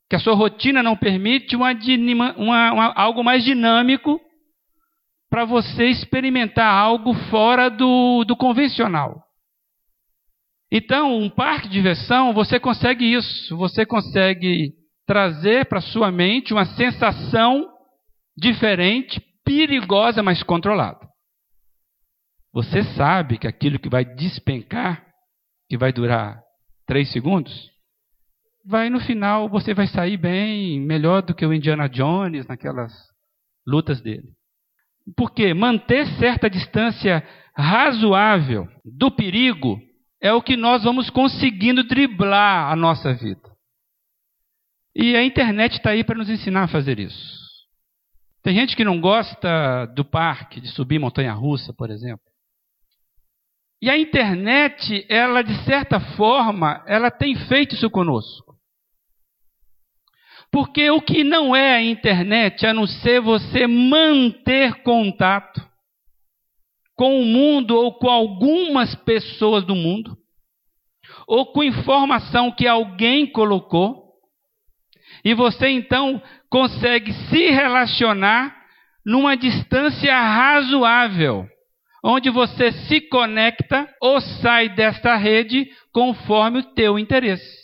que 0.08 0.16
a 0.16 0.18
sua 0.18 0.34
rotina 0.34 0.82
não 0.82 0.96
permite, 0.96 1.56
uma, 1.56 1.72
uma, 2.36 2.72
uma, 2.72 2.92
algo 2.94 3.24
mais 3.24 3.44
dinâmico 3.44 4.20
para 5.30 5.44
você 5.44 5.86
experimentar 5.86 6.72
algo 6.72 7.14
fora 7.30 7.70
do, 7.70 8.24
do 8.24 8.36
convencional. 8.36 9.22
Então, 10.70 11.18
um 11.18 11.28
parque 11.30 11.68
de 11.68 11.74
diversão, 11.74 12.32
você 12.32 12.58
consegue 12.58 13.04
isso. 13.04 13.56
Você 13.56 13.84
consegue 13.84 14.72
trazer 15.06 15.66
para 15.66 15.80
sua 15.80 16.10
mente 16.10 16.52
uma 16.52 16.64
sensação 16.64 17.68
diferente, 18.36 19.20
perigosa, 19.44 20.22
mas 20.22 20.42
controlada. 20.42 21.06
Você 22.52 22.82
sabe 22.94 23.38
que 23.38 23.46
aquilo 23.46 23.78
que 23.78 23.88
vai 23.88 24.04
despencar, 24.04 25.06
que 25.68 25.76
vai 25.76 25.92
durar 25.92 26.42
três 26.92 27.10
segundos, 27.10 27.70
vai 28.66 28.90
no 28.90 29.00
final 29.00 29.48
você 29.48 29.72
vai 29.72 29.86
sair 29.86 30.18
bem, 30.18 30.78
melhor 30.78 31.22
do 31.22 31.34
que 31.34 31.46
o 31.46 31.54
Indiana 31.54 31.88
Jones 31.88 32.46
naquelas 32.46 32.92
lutas 33.66 34.02
dele. 34.02 34.28
Porque 35.16 35.54
manter 35.54 36.06
certa 36.18 36.50
distância 36.50 37.26
razoável 37.56 38.68
do 38.84 39.10
perigo 39.10 39.80
é 40.20 40.34
o 40.34 40.42
que 40.42 40.54
nós 40.54 40.84
vamos 40.84 41.08
conseguindo 41.08 41.82
driblar 41.82 42.70
a 42.70 42.76
nossa 42.76 43.14
vida. 43.14 43.50
E 44.94 45.16
a 45.16 45.24
internet 45.24 45.78
está 45.78 45.92
aí 45.92 46.04
para 46.04 46.18
nos 46.18 46.28
ensinar 46.28 46.64
a 46.64 46.68
fazer 46.68 46.98
isso. 46.98 47.40
Tem 48.42 48.54
gente 48.54 48.76
que 48.76 48.84
não 48.84 49.00
gosta 49.00 49.86
do 49.94 50.04
parque, 50.04 50.60
de 50.60 50.68
subir 50.68 50.98
montanha 50.98 51.32
russa, 51.32 51.72
por 51.72 51.90
exemplo. 51.90 52.31
E 53.82 53.90
a 53.90 53.98
internet, 53.98 55.04
ela 55.08 55.42
de 55.42 55.56
certa 55.64 55.98
forma, 55.98 56.84
ela 56.86 57.10
tem 57.10 57.34
feito 57.34 57.74
isso 57.74 57.90
conosco. 57.90 58.54
Porque 60.52 60.88
o 60.88 61.00
que 61.00 61.24
não 61.24 61.56
é 61.56 61.74
a 61.74 61.82
internet, 61.82 62.64
a 62.64 62.72
não 62.72 62.86
ser 62.86 63.20
você 63.20 63.66
manter 63.66 64.84
contato 64.84 65.60
com 66.94 67.20
o 67.20 67.24
mundo 67.24 67.74
ou 67.74 67.98
com 67.98 68.08
algumas 68.08 68.94
pessoas 68.94 69.64
do 69.64 69.74
mundo, 69.74 70.16
ou 71.26 71.52
com 71.52 71.64
informação 71.64 72.52
que 72.52 72.68
alguém 72.68 73.26
colocou, 73.26 74.12
e 75.24 75.34
você 75.34 75.68
então 75.68 76.22
consegue 76.48 77.12
se 77.12 77.50
relacionar 77.50 78.54
numa 79.04 79.36
distância 79.36 80.14
razoável 80.14 81.48
onde 82.02 82.30
você 82.30 82.72
se 82.72 83.00
conecta 83.08 83.88
ou 84.00 84.20
sai 84.20 84.68
desta 84.68 85.14
rede 85.16 85.70
conforme 85.92 86.58
o 86.58 86.74
teu 86.74 86.98
interesse. 86.98 87.62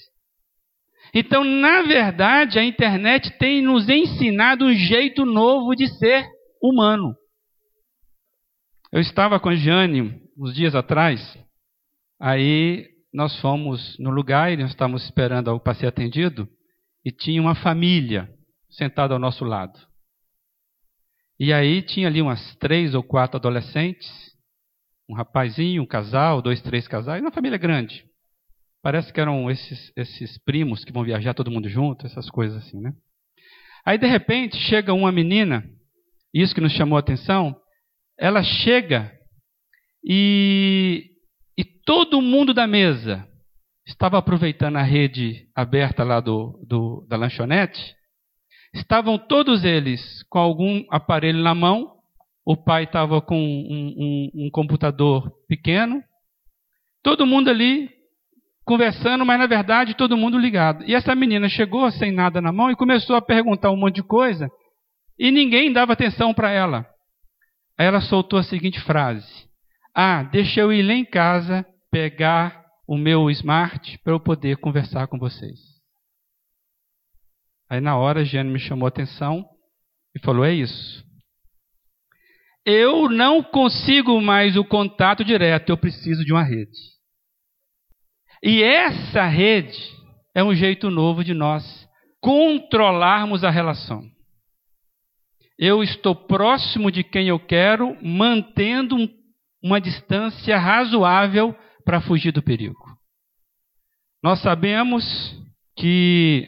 Então, 1.13 1.43
na 1.43 1.83
verdade, 1.83 2.59
a 2.59 2.65
internet 2.65 3.37
tem 3.39 3.63
nos 3.63 3.89
ensinado 3.89 4.67
um 4.67 4.73
jeito 4.73 5.25
novo 5.25 5.75
de 5.75 5.89
ser 5.99 6.27
humano. 6.63 7.15
Eu 8.93 9.01
estava 9.01 9.41
com 9.41 9.49
a 9.49 9.55
Jane 9.55 10.21
uns 10.37 10.55
dias 10.55 10.75
atrás, 10.75 11.37
aí 12.21 12.87
nós 13.13 13.39
fomos 13.41 13.99
no 13.99 14.11
lugar 14.11 14.53
e 14.53 14.57
nós 14.57 14.71
estávamos 14.71 15.05
esperando 15.05 15.59
para 15.61 15.75
ser 15.75 15.87
atendido, 15.87 16.49
e 17.05 17.11
tinha 17.11 17.41
uma 17.41 17.55
família 17.55 18.29
sentada 18.71 19.15
ao 19.15 19.21
nosso 19.21 19.45
lado. 19.45 19.79
E 21.41 21.53
aí 21.53 21.83
tinha 21.83 22.09
ali 22.09 22.21
umas 22.21 22.57
três 22.57 22.95
ou 22.95 23.03
quatro 23.03 23.37
adolescentes, 23.37 24.09
um 25.09 25.15
rapazinho, 25.15 25.83
um 25.83 25.87
casal, 25.87 26.43
dois, 26.43 26.61
três 26.61 26.87
casais, 26.87 27.23
uma 27.23 27.33
família 27.33 27.59
grande. 27.59 28.05
Parece 28.83 29.13
que 29.13 29.21
eram 29.21 29.51
esses, 29.51 29.93
esses 29.97 30.39
primos 30.45 30.85
que 30.85 30.93
vão 30.93 31.05
viajar 31.05 31.35
todo 31.35 31.51
mundo 31.51 31.69
junto, 31.69 32.07
essas 32.07 32.31
coisas 32.31 32.59
assim, 32.59 32.81
né? 32.81 32.93
Aí 33.85 33.99
de 33.99 34.07
repente 34.07 34.57
chega 34.57 34.93
uma 34.93 35.11
menina, 35.11 35.65
isso 36.33 36.55
que 36.55 36.61
nos 36.61 36.73
chamou 36.73 36.97
a 36.97 37.01
atenção, 37.01 37.57
ela 38.19 38.43
chega 38.43 39.11
e, 40.05 41.11
e 41.57 41.65
todo 41.65 42.21
mundo 42.21 42.53
da 42.53 42.67
mesa 42.67 43.27
estava 43.87 44.19
aproveitando 44.19 44.77
a 44.77 44.83
rede 44.83 45.49
aberta 45.55 46.05
lá 46.05 46.21
do, 46.21 46.63
do, 46.67 47.07
da 47.09 47.17
lanchonete, 47.17 47.97
estavam 48.75 49.17
todos 49.17 49.65
eles 49.65 50.23
com 50.25 50.39
algum 50.39 50.85
aparelho 50.91 51.43
na 51.43 51.55
mão 51.55 51.98
o 52.49 52.57
pai 52.57 52.85
estava 52.85 53.21
com 53.21 53.39
um, 53.39 53.95
um, 53.99 54.47
um, 54.47 54.51
computador 54.51 55.31
pequeno, 55.47 56.03
todo 57.03 57.27
mundo 57.27 57.51
ali 57.51 57.91
conversando, 58.65 59.23
mas 59.27 59.39
na 59.39 59.47
verdade 59.47 59.95
todo 59.95 60.17
mundo 60.17 60.39
ligado. 60.39 60.83
E 60.87 60.95
essa 60.95 61.15
menina 61.15 61.47
chegou 61.47 61.91
sem 61.91 62.11
nada 62.11 62.41
na 62.41 62.51
mão 62.51 62.71
e 62.71 62.75
começou 62.75 63.17
a 63.17 63.21
perguntar 63.21 63.71
um 63.71 63.77
monte 63.77 63.97
de 63.97 64.03
coisa 64.03 64.49
e 65.19 65.31
ninguém 65.31 65.71
dava 65.71 65.93
atenção 65.93 66.33
para 66.33 66.51
ela. 66.51 66.87
Aí 67.77 67.87
ela 67.87 68.01
soltou 68.01 68.39
a 68.39 68.43
seguinte 68.43 68.81
frase: 68.81 69.47
Ah, 69.95 70.23
deixa 70.23 70.63
eu 70.63 70.73
ir 70.73 70.83
lá 70.83 70.95
em 70.95 71.05
casa 71.05 71.67
pegar 71.91 72.65
o 72.87 72.97
meu 72.97 73.29
smart 73.29 73.99
para 73.99 74.15
eu 74.15 74.21
poder 74.21 74.57
conversar 74.57 75.07
com 75.07 75.19
vocês. 75.19 75.59
Aí 77.69 77.79
na 77.79 77.99
hora 77.99 78.21
a 78.21 78.25
Jane 78.25 78.51
me 78.51 78.59
chamou 78.59 78.87
a 78.87 78.89
atenção 78.89 79.45
e 80.17 80.19
falou: 80.25 80.47
É 80.47 80.55
isso 80.55 81.07
eu 82.69 83.09
não 83.09 83.43
consigo 83.43 84.21
mais 84.21 84.55
o 84.55 84.63
contato 84.63 85.25
direto, 85.25 85.71
eu 85.71 85.79
preciso 85.79 86.23
de 86.23 86.35
uma 86.35 86.45
rede. 86.45 86.77
E 88.43 88.63
essa 88.63 89.25
rede 89.25 89.79
é 90.35 90.45
um 90.45 90.55
jeito 90.55 90.91
novo 90.91 91.25
de 91.25 91.33
nós 91.33 91.65
controlarmos 92.21 93.43
a 93.43 93.49
relação. 93.49 94.03
Eu 95.59 95.83
estou 95.83 96.15
próximo 96.15 96.93
de 96.93 97.03
quem 97.03 97.29
eu 97.29 97.41
quero, 97.41 97.97
mantendo 98.05 98.97
uma 99.63 99.81
distância 99.81 100.59
razoável 100.59 101.57
para 101.87 102.03
fugir 102.03 102.33
do 102.33 102.43
perigo. 102.43 102.85
Nós 104.23 104.43
sabemos 104.43 105.03
que 105.75 106.47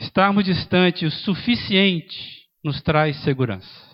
estarmos 0.00 0.44
distantes 0.44 1.14
o 1.14 1.16
suficiente 1.24 2.40
nos 2.64 2.82
traz 2.82 3.16
segurança 3.22 3.89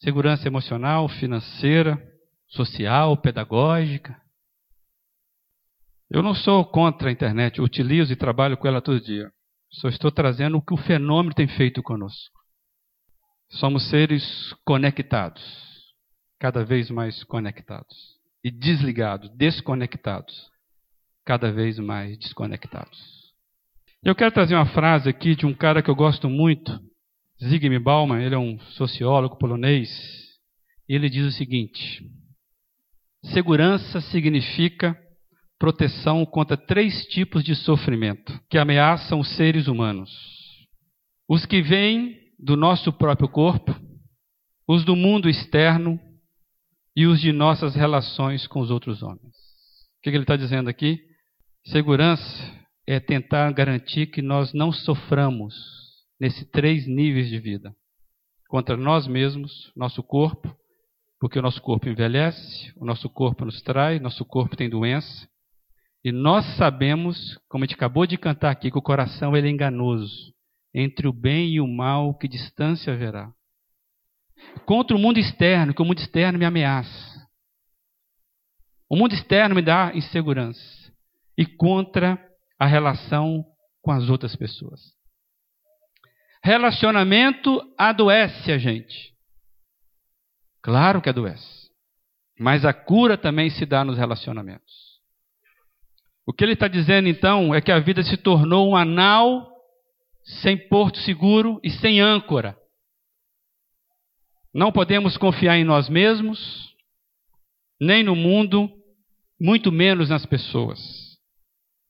segurança 0.00 0.46
emocional, 0.46 1.08
financeira, 1.08 2.00
social, 2.48 3.16
pedagógica. 3.16 4.16
Eu 6.10 6.22
não 6.22 6.34
sou 6.34 6.64
contra 6.64 7.08
a 7.08 7.12
internet, 7.12 7.60
utilizo 7.60 8.12
e 8.12 8.16
trabalho 8.16 8.56
com 8.56 8.66
ela 8.66 8.80
todo 8.80 9.00
dia. 9.00 9.30
Só 9.70 9.88
estou 9.88 10.10
trazendo 10.10 10.56
o 10.56 10.62
que 10.62 10.72
o 10.72 10.78
fenômeno 10.78 11.34
tem 11.34 11.46
feito 11.46 11.82
conosco. 11.82 12.38
Somos 13.50 13.88
seres 13.90 14.24
conectados, 14.64 15.42
cada 16.38 16.64
vez 16.64 16.90
mais 16.90 17.22
conectados. 17.24 18.16
E 18.42 18.50
desligados, 18.50 19.28
desconectados, 19.36 20.50
cada 21.24 21.50
vez 21.50 21.78
mais 21.78 22.16
desconectados. 22.18 23.18
Eu 24.02 24.14
quero 24.14 24.32
trazer 24.32 24.54
uma 24.54 24.72
frase 24.72 25.08
aqui 25.08 25.34
de 25.34 25.44
um 25.44 25.52
cara 25.52 25.82
que 25.82 25.90
eu 25.90 25.94
gosto 25.94 26.30
muito, 26.30 26.72
Zygmunt 27.42 27.82
Bauman, 27.82 28.20
ele 28.20 28.34
é 28.34 28.38
um 28.38 28.58
sociólogo 28.58 29.38
polonês, 29.38 29.88
ele 30.88 31.08
diz 31.08 31.24
o 31.24 31.36
seguinte: 31.36 32.04
segurança 33.32 34.00
significa 34.00 34.98
proteção 35.58 36.26
contra 36.26 36.56
três 36.56 37.04
tipos 37.06 37.44
de 37.44 37.54
sofrimento 37.54 38.38
que 38.50 38.58
ameaçam 38.58 39.20
os 39.20 39.36
seres 39.36 39.68
humanos: 39.68 40.10
os 41.28 41.46
que 41.46 41.62
vêm 41.62 42.18
do 42.38 42.56
nosso 42.56 42.92
próprio 42.92 43.28
corpo, 43.28 43.74
os 44.66 44.84
do 44.84 44.96
mundo 44.96 45.28
externo 45.28 45.98
e 46.96 47.06
os 47.06 47.20
de 47.20 47.32
nossas 47.32 47.76
relações 47.76 48.48
com 48.48 48.58
os 48.60 48.70
outros 48.70 49.00
homens. 49.00 49.36
O 49.98 50.02
que 50.02 50.10
ele 50.10 50.18
está 50.18 50.36
dizendo 50.36 50.68
aqui? 50.68 51.00
Segurança 51.66 52.58
é 52.84 52.98
tentar 52.98 53.52
garantir 53.52 54.06
que 54.06 54.22
nós 54.22 54.52
não 54.52 54.72
soframos 54.72 55.87
nesses 56.20 56.48
três 56.50 56.86
níveis 56.86 57.28
de 57.28 57.38
vida: 57.38 57.74
contra 58.48 58.76
nós 58.76 59.06
mesmos, 59.06 59.72
nosso 59.76 60.02
corpo, 60.02 60.54
porque 61.20 61.38
o 61.38 61.42
nosso 61.42 61.60
corpo 61.60 61.88
envelhece, 61.88 62.72
o 62.76 62.84
nosso 62.84 63.08
corpo 63.10 63.44
nos 63.44 63.60
trai, 63.62 63.98
nosso 63.98 64.24
corpo 64.24 64.56
tem 64.56 64.68
doença. 64.68 65.28
E 66.04 66.12
nós 66.12 66.44
sabemos, 66.56 67.36
como 67.48 67.64
a 67.64 67.66
gente 67.66 67.74
acabou 67.74 68.06
de 68.06 68.16
cantar 68.16 68.50
aqui, 68.50 68.70
que 68.70 68.78
o 68.78 68.82
coração 68.82 69.36
ele 69.36 69.48
é 69.48 69.50
enganoso. 69.50 70.32
Entre 70.72 71.08
o 71.08 71.12
bem 71.12 71.54
e 71.54 71.60
o 71.60 71.66
mal, 71.66 72.16
que 72.16 72.28
distância 72.28 72.92
haverá? 72.92 73.32
Contra 74.64 74.96
o 74.96 75.00
mundo 75.00 75.18
externo, 75.18 75.74
que 75.74 75.82
o 75.82 75.84
mundo 75.84 75.98
externo 75.98 76.38
me 76.38 76.44
ameaça. 76.44 77.26
O 78.88 78.96
mundo 78.96 79.12
externo 79.12 79.56
me 79.56 79.62
dá 79.62 79.92
insegurança. 79.94 80.62
E 81.36 81.44
contra 81.44 82.18
a 82.58 82.66
relação 82.66 83.44
com 83.82 83.90
as 83.90 84.08
outras 84.08 84.36
pessoas. 84.36 84.97
Relacionamento 86.42 87.60
adoece 87.76 88.52
a 88.52 88.58
gente. 88.58 89.12
Claro 90.62 91.00
que 91.00 91.08
adoece. 91.08 91.68
Mas 92.38 92.64
a 92.64 92.72
cura 92.72 93.16
também 93.18 93.50
se 93.50 93.66
dá 93.66 93.84
nos 93.84 93.98
relacionamentos. 93.98 94.88
O 96.26 96.32
que 96.32 96.44
ele 96.44 96.52
está 96.52 96.68
dizendo 96.68 97.08
então 97.08 97.54
é 97.54 97.60
que 97.60 97.72
a 97.72 97.80
vida 97.80 98.02
se 98.02 98.16
tornou 98.16 98.70
um 98.70 98.76
anal 98.76 99.50
sem 100.42 100.56
porto 100.68 100.98
seguro 100.98 101.58
e 101.64 101.70
sem 101.70 102.00
âncora. 102.00 102.56
Não 104.52 104.70
podemos 104.70 105.16
confiar 105.16 105.56
em 105.56 105.64
nós 105.64 105.88
mesmos, 105.88 106.74
nem 107.80 108.02
no 108.02 108.14
mundo, 108.14 108.70
muito 109.40 109.72
menos 109.72 110.10
nas 110.10 110.26
pessoas. 110.26 110.78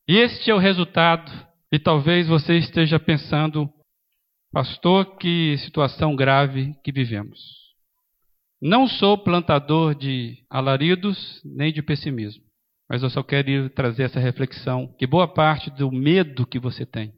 E 0.06 0.16
este 0.16 0.50
é 0.50 0.54
o 0.54 0.58
resultado, 0.58 1.30
e 1.72 1.78
talvez 1.78 2.28
você 2.28 2.56
esteja 2.56 2.98
pensando 2.98 3.68
Pastor, 4.50 5.16
que 5.18 5.56
situação 5.58 6.16
grave 6.16 6.74
que 6.82 6.90
vivemos. 6.90 7.38
Não 8.60 8.88
sou 8.88 9.18
plantador 9.18 9.94
de 9.94 10.42
alaridos 10.50 11.40
nem 11.44 11.72
de 11.72 11.82
pessimismo, 11.82 12.42
mas 12.88 13.02
eu 13.02 13.10
só 13.10 13.22
quero 13.22 13.68
trazer 13.70 14.04
essa 14.04 14.18
reflexão 14.18 14.92
que 14.98 15.06
boa 15.06 15.28
parte 15.28 15.70
do 15.70 15.92
medo 15.92 16.46
que 16.46 16.58
você 16.58 16.86
tem 16.86 17.12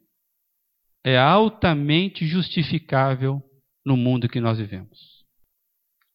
é 1.04 1.16
altamente 1.16 2.26
justificável 2.26 3.40
no 3.86 3.96
mundo 3.96 4.28
que 4.28 4.40
nós 4.40 4.58
vivemos. 4.58 5.20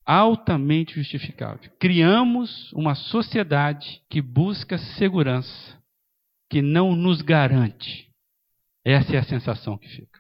altamente 0.06 0.94
justificável. 0.94 1.72
Criamos 1.80 2.72
uma 2.74 2.94
sociedade 2.94 4.04
que 4.08 4.22
busca 4.22 4.78
segurança, 4.78 5.82
que 6.48 6.62
não 6.62 6.96
nos 6.96 7.24
garante. 7.24 8.12
Essa 8.84 9.16
é 9.16 9.18
a 9.18 9.24
sensação 9.24 9.78
que 9.80 9.90
fica. 9.90 10.15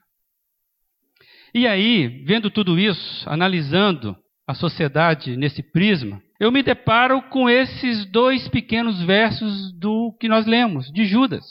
E 1.55 1.65
aí, 1.65 2.09
vendo 2.25 2.51
tudo 2.51 2.77
isso, 2.77 3.29
analisando 3.29 4.13
a 4.45 4.53
sociedade 4.53 5.37
nesse 5.37 5.63
prisma, 5.63 6.21
eu 6.37 6.51
me 6.51 6.61
deparo 6.61 7.21
com 7.29 7.49
esses 7.49 8.05
dois 8.11 8.45
pequenos 8.49 9.01
versos 9.03 9.71
do 9.79 10.13
que 10.19 10.27
nós 10.27 10.45
lemos, 10.45 10.91
de 10.91 11.05
Judas. 11.05 11.45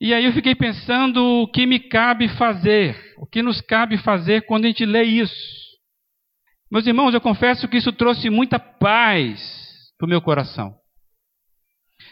E 0.00 0.12
aí 0.12 0.24
eu 0.24 0.32
fiquei 0.32 0.56
pensando 0.56 1.42
o 1.42 1.46
que 1.46 1.66
me 1.66 1.78
cabe 1.78 2.26
fazer, 2.30 2.96
o 3.18 3.28
que 3.28 3.42
nos 3.42 3.60
cabe 3.60 3.96
fazer 3.96 4.44
quando 4.44 4.64
a 4.64 4.68
gente 4.68 4.84
lê 4.84 5.04
isso. 5.04 5.68
Meus 6.68 6.84
irmãos, 6.84 7.14
eu 7.14 7.20
confesso 7.20 7.68
que 7.68 7.76
isso 7.76 7.92
trouxe 7.92 8.28
muita 8.28 8.58
paz 8.58 9.40
para 9.96 10.06
o 10.06 10.08
meu 10.08 10.20
coração. 10.20 10.74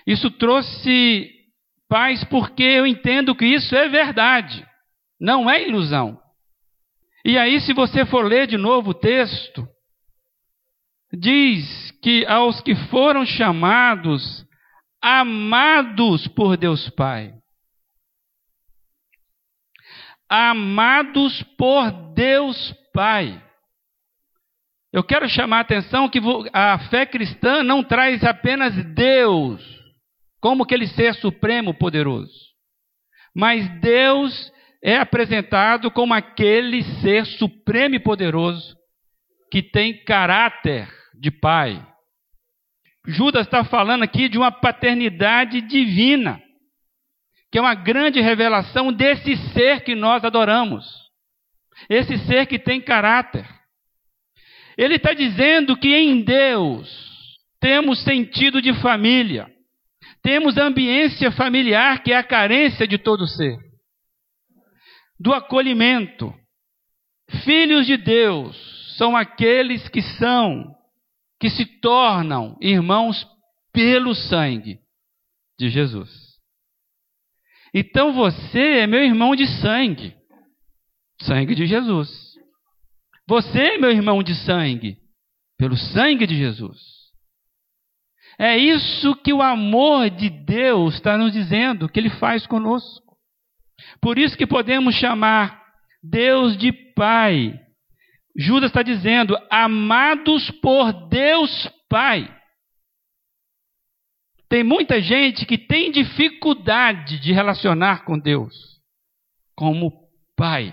Isso 0.06 0.30
trouxe 0.30 1.28
paz 1.88 2.22
porque 2.22 2.62
eu 2.62 2.86
entendo 2.86 3.34
que 3.34 3.46
isso 3.46 3.74
é 3.74 3.88
verdade, 3.88 4.64
não 5.20 5.50
é 5.50 5.66
ilusão. 5.66 6.24
E 7.28 7.36
aí, 7.36 7.60
se 7.60 7.72
você 7.72 8.06
for 8.06 8.24
ler 8.24 8.46
de 8.46 8.56
novo 8.56 8.90
o 8.90 8.94
texto, 8.94 9.68
diz 11.12 11.90
que 12.00 12.24
aos 12.24 12.60
que 12.60 12.76
foram 12.88 13.26
chamados, 13.26 14.46
amados 15.02 16.28
por 16.28 16.56
Deus 16.56 16.88
Pai. 16.90 17.34
Amados 20.28 21.42
por 21.58 21.90
Deus 22.14 22.72
Pai. 22.94 23.42
Eu 24.92 25.02
quero 25.02 25.28
chamar 25.28 25.58
a 25.58 25.62
atenção 25.62 26.08
que 26.08 26.20
a 26.52 26.78
fé 26.90 27.04
cristã 27.04 27.60
não 27.64 27.82
traz 27.82 28.22
apenas 28.22 28.72
Deus 28.94 29.60
como 30.40 30.62
aquele 30.62 30.86
ser 30.86 31.12
supremo 31.16 31.74
poderoso, 31.74 32.32
mas 33.34 33.68
Deus 33.80 34.52
é 34.86 34.98
apresentado 34.98 35.90
como 35.90 36.14
aquele 36.14 36.84
ser 37.00 37.26
supremo 37.26 37.96
e 37.96 37.98
poderoso 37.98 38.76
que 39.50 39.60
tem 39.60 40.04
caráter 40.04 40.88
de 41.20 41.28
pai. 41.28 41.84
Judas 43.04 43.46
está 43.46 43.64
falando 43.64 44.04
aqui 44.04 44.28
de 44.28 44.38
uma 44.38 44.52
paternidade 44.52 45.60
divina, 45.60 46.40
que 47.50 47.58
é 47.58 47.60
uma 47.60 47.74
grande 47.74 48.20
revelação 48.20 48.92
desse 48.92 49.36
ser 49.52 49.80
que 49.80 49.96
nós 49.96 50.22
adoramos, 50.24 50.86
esse 51.90 52.16
ser 52.18 52.46
que 52.46 52.56
tem 52.56 52.80
caráter. 52.80 53.44
Ele 54.78 54.94
está 54.94 55.12
dizendo 55.12 55.76
que 55.76 55.92
em 55.96 56.22
Deus 56.22 56.88
temos 57.60 58.04
sentido 58.04 58.62
de 58.62 58.72
família, 58.74 59.48
temos 60.22 60.56
ambiência 60.56 61.32
familiar, 61.32 62.04
que 62.04 62.12
é 62.12 62.16
a 62.16 62.22
carência 62.22 62.86
de 62.86 62.98
todo 62.98 63.26
ser, 63.26 63.65
do 65.18 65.32
acolhimento. 65.32 66.32
Filhos 67.44 67.86
de 67.86 67.96
Deus 67.96 68.96
são 68.96 69.16
aqueles 69.16 69.88
que 69.88 70.00
são, 70.00 70.74
que 71.40 71.50
se 71.50 71.64
tornam 71.80 72.56
irmãos 72.60 73.26
pelo 73.72 74.14
sangue 74.14 74.78
de 75.58 75.68
Jesus. 75.68 76.10
Então 77.74 78.12
você 78.12 78.78
é 78.78 78.86
meu 78.86 79.02
irmão 79.02 79.36
de 79.36 79.46
sangue, 79.60 80.16
sangue 81.20 81.54
de 81.54 81.66
Jesus. 81.66 82.08
Você, 83.28 83.76
meu 83.76 83.90
irmão 83.90 84.22
de 84.22 84.34
sangue, 84.34 84.96
pelo 85.58 85.76
sangue 85.76 86.26
de 86.26 86.36
Jesus. 86.36 86.78
É 88.38 88.56
isso 88.56 89.16
que 89.16 89.32
o 89.32 89.42
amor 89.42 90.10
de 90.10 90.28
Deus 90.28 90.94
está 90.94 91.16
nos 91.16 91.32
dizendo, 91.32 91.88
que 91.88 91.98
Ele 91.98 92.10
faz 92.10 92.46
conosco. 92.46 93.05
Por 94.00 94.18
isso 94.18 94.36
que 94.36 94.46
podemos 94.46 94.94
chamar 94.94 95.62
Deus 96.02 96.56
de 96.56 96.72
Pai. 96.94 97.58
Judas 98.36 98.70
está 98.70 98.82
dizendo, 98.82 99.36
amados 99.50 100.50
por 100.62 101.08
Deus 101.08 101.70
Pai. 101.88 102.34
Tem 104.48 104.62
muita 104.62 105.00
gente 105.00 105.44
que 105.44 105.58
tem 105.58 105.90
dificuldade 105.90 107.18
de 107.18 107.32
relacionar 107.32 108.04
com 108.04 108.18
Deus 108.18 108.54
como 109.54 109.92
Pai 110.36 110.72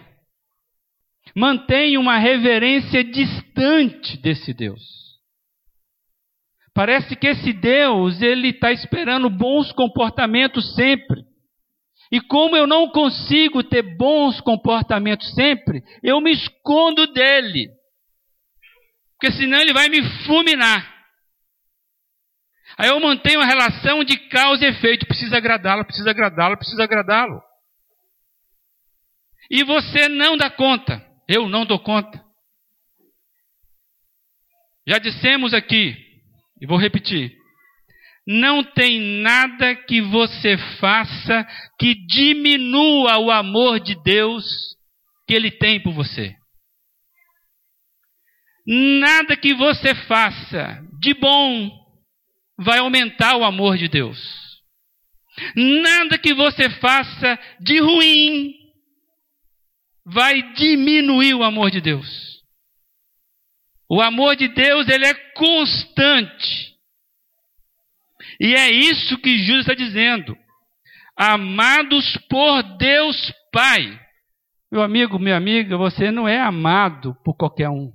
mantém 1.35 1.97
uma 1.97 2.17
reverência 2.17 3.03
distante 3.03 4.17
desse 4.17 4.53
Deus. 4.53 4.81
Parece 6.73 7.15
que 7.15 7.27
esse 7.27 7.53
Deus, 7.53 8.21
ele 8.21 8.49
está 8.49 8.71
esperando 8.71 9.29
bons 9.29 9.71
comportamentos 9.71 10.75
sempre. 10.75 11.23
E 12.13 12.21
como 12.21 12.55
eu 12.55 12.67
não 12.67 12.91
consigo 12.91 13.63
ter 13.63 13.81
bons 13.97 14.39
comportamentos 14.39 15.33
sempre, 15.33 15.81
eu 16.03 16.21
me 16.21 16.31
escondo 16.31 17.11
dele. 17.11 17.71
Porque 19.17 19.35
senão 19.35 19.59
ele 19.59 19.73
vai 19.73 19.89
me 19.89 19.99
fulminar. 20.23 20.93
Aí 22.77 22.89
eu 22.89 22.99
mantenho 22.99 23.41
a 23.41 23.47
relação 23.47 24.03
de 24.03 24.15
causa 24.29 24.63
e 24.63 24.69
efeito. 24.69 25.07
Precisa 25.07 25.37
agradá-lo, 25.37 25.83
precisa 25.85 26.11
agradá-lo, 26.11 26.55
precisa 26.55 26.83
agradá-lo. 26.83 27.41
E 29.49 29.63
você 29.63 30.07
não 30.07 30.37
dá 30.37 30.51
conta. 30.51 31.03
Eu 31.27 31.49
não 31.49 31.65
dou 31.65 31.79
conta. 31.79 32.23
Já 34.87 34.99
dissemos 34.99 35.51
aqui, 35.51 35.95
e 36.61 36.67
vou 36.67 36.77
repetir: 36.77 37.35
não 38.25 38.63
tem 38.63 39.21
nada 39.21 39.75
que 39.75 40.01
você 40.01 40.57
faça 40.79 41.45
que 41.77 41.93
diminua 42.05 43.17
o 43.17 43.29
amor 43.29 43.79
de 43.79 44.01
Deus 44.03 44.45
que 45.27 45.33
Ele 45.33 45.51
tem 45.51 45.81
por 45.81 45.93
você. 45.93 46.35
Nada 48.65 49.35
que 49.35 49.53
você 49.53 49.93
faça 49.93 50.81
de 50.99 51.13
bom 51.13 51.69
vai 52.57 52.79
aumentar 52.79 53.35
o 53.35 53.43
amor 53.43 53.77
de 53.77 53.89
Deus. 53.89 54.17
Nada 55.55 56.17
que 56.17 56.33
você 56.33 56.69
faça 56.69 57.37
de 57.59 57.79
ruim 57.79 58.53
vai 60.05 60.53
diminuir 60.53 61.33
o 61.33 61.43
amor 61.43 61.71
de 61.71 61.81
Deus. 61.81 62.33
O 63.89 64.01
amor 64.01 64.35
de 64.35 64.47
Deus, 64.47 64.87
ele 64.87 65.05
é 65.05 65.13
constante. 65.13 66.72
E 68.39 68.53
é 68.55 68.69
isso 68.69 69.17
que 69.19 69.39
Judas 69.39 69.61
está 69.61 69.73
dizendo. 69.73 70.37
Amados 71.15 72.17
por 72.29 72.63
Deus 72.77 73.33
Pai. 73.51 73.99
Meu 74.71 74.81
amigo, 74.81 75.19
minha 75.19 75.37
amiga, 75.37 75.77
você 75.77 76.09
não 76.09 76.27
é 76.27 76.39
amado 76.39 77.15
por 77.23 77.35
qualquer 77.35 77.69
um. 77.69 77.93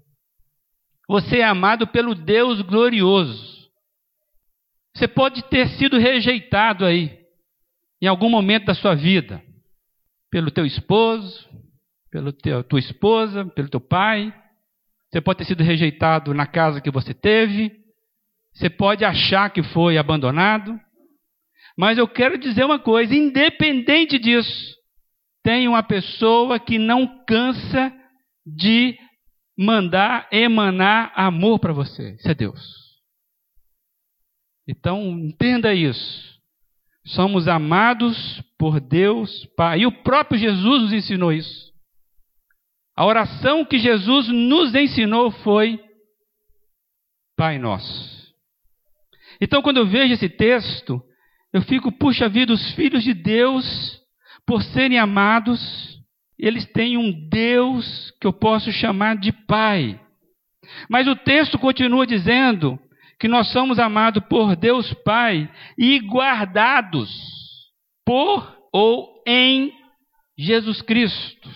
Você 1.09 1.39
é 1.39 1.45
amado 1.45 1.89
pelo 1.89 2.15
Deus 2.15 2.61
glorioso. 2.63 3.69
Você 4.95 5.09
pode 5.09 5.43
ter 5.49 5.69
sido 5.71 5.99
rejeitado 5.99 6.85
aí, 6.85 7.19
em 8.01 8.07
algum 8.07 8.29
momento 8.29 8.67
da 8.67 8.75
sua 8.75 8.95
vida, 8.95 9.43
pelo 10.31 10.51
teu 10.51 10.67
esposo, 10.67 11.49
pela 12.11 12.33
tua 12.63 12.79
esposa, 12.79 13.45
pelo 13.45 13.69
teu 13.69 13.81
pai. 13.81 14.33
Você 15.11 15.21
pode 15.21 15.39
ter 15.39 15.47
sido 15.47 15.63
rejeitado 15.63 16.35
na 16.35 16.47
casa 16.47 16.81
que 16.81 16.91
você 16.91 17.15
teve. 17.15 17.73
Você 18.59 18.69
pode 18.69 19.05
achar 19.05 19.51
que 19.51 19.63
foi 19.63 19.97
abandonado. 19.97 20.79
Mas 21.77 21.97
eu 21.97 22.09
quero 22.09 22.37
dizer 22.37 22.65
uma 22.65 22.81
coisa: 22.81 23.15
independente 23.15 24.19
disso, 24.19 24.75
tem 25.45 25.69
uma 25.69 25.83
pessoa 25.83 26.59
que 26.59 26.77
não 26.77 27.25
cansa 27.25 27.93
de 28.45 28.99
mandar 29.57 30.27
emanar 30.33 31.13
amor 31.15 31.61
para 31.61 31.73
você. 31.73 32.17
Isso 32.17 32.29
é 32.29 32.35
Deus. 32.35 32.61
Então, 34.67 35.03
entenda 35.19 35.73
isso. 35.73 36.37
Somos 37.07 37.47
amados 37.47 38.43
por 38.59 38.81
Deus 38.81 39.47
Pai. 39.57 39.81
E 39.81 39.87
o 39.87 40.03
próprio 40.03 40.39
Jesus 40.39 40.83
nos 40.83 40.93
ensinou 40.93 41.33
isso. 41.33 41.73
A 42.97 43.07
oração 43.07 43.65
que 43.65 43.79
Jesus 43.79 44.27
nos 44.27 44.75
ensinou 44.75 45.31
foi 45.31 45.81
Pai 47.37 47.57
Nosso. 47.57 48.18
Então, 49.41 49.63
quando 49.63 49.79
eu 49.79 49.87
vejo 49.87 50.15
esse 50.15 50.29
texto, 50.29 51.01
eu 51.53 51.63
fico, 51.63 51.93
puxa 51.93 52.29
vida, 52.29 52.53
os 52.53 52.73
filhos 52.75 53.03
de 53.03 53.15
Deus, 53.15 54.01
por 54.47 54.63
serem 54.63 54.99
amados, 54.99 55.99
eles 56.39 56.67
têm 56.73 56.97
um 56.97 57.29
Deus 57.29 58.13
que 58.21 58.27
eu 58.27 58.33
posso 58.33 58.71
chamar 58.73 59.17
de 59.17 59.33
Pai. 59.33 60.01
Mas 60.89 61.07
o 61.07 61.17
texto 61.17 61.59
continua 61.59 62.07
dizendo 62.07 62.79
que 63.19 63.29
nós 63.29 63.51
somos 63.53 63.79
amados 63.79 64.23
por 64.29 64.55
Deus 64.55 64.93
Pai 65.05 65.51
e 65.77 65.99
guardados 66.01 67.11
por 68.05 68.57
ou 68.73 69.23
em 69.27 69.73
Jesus 70.37 70.83
Cristo 70.83 71.49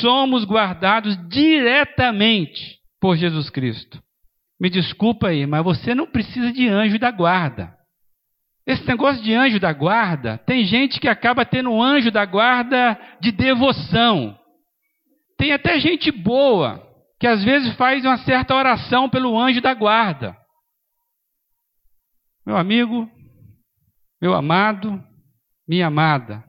somos 0.00 0.44
guardados 0.44 1.16
diretamente 1.28 2.78
por 3.00 3.16
Jesus 3.16 3.50
Cristo. 3.50 4.00
Me 4.60 4.68
desculpa 4.68 5.28
aí, 5.28 5.46
mas 5.46 5.64
você 5.64 5.94
não 5.94 6.06
precisa 6.06 6.52
de 6.52 6.68
anjo 6.68 6.98
da 6.98 7.10
guarda. 7.10 7.74
Esse 8.66 8.86
negócio 8.86 9.22
de 9.22 9.32
anjo 9.32 9.58
da 9.58 9.72
guarda, 9.72 10.36
tem 10.38 10.64
gente 10.64 11.00
que 11.00 11.08
acaba 11.08 11.46
tendo 11.46 11.70
um 11.70 11.82
anjo 11.82 12.10
da 12.10 12.24
guarda 12.26 13.00
de 13.20 13.32
devoção. 13.32 14.38
Tem 15.38 15.52
até 15.52 15.80
gente 15.80 16.12
boa 16.12 16.86
que 17.18 17.26
às 17.26 17.42
vezes 17.42 17.74
faz 17.76 18.04
uma 18.04 18.18
certa 18.18 18.54
oração 18.54 19.08
pelo 19.08 19.38
anjo 19.38 19.62
da 19.62 19.72
guarda. 19.72 20.36
Meu 22.46 22.56
amigo, 22.56 23.10
meu 24.20 24.34
amado, 24.34 25.02
minha 25.66 25.86
amada, 25.86 26.44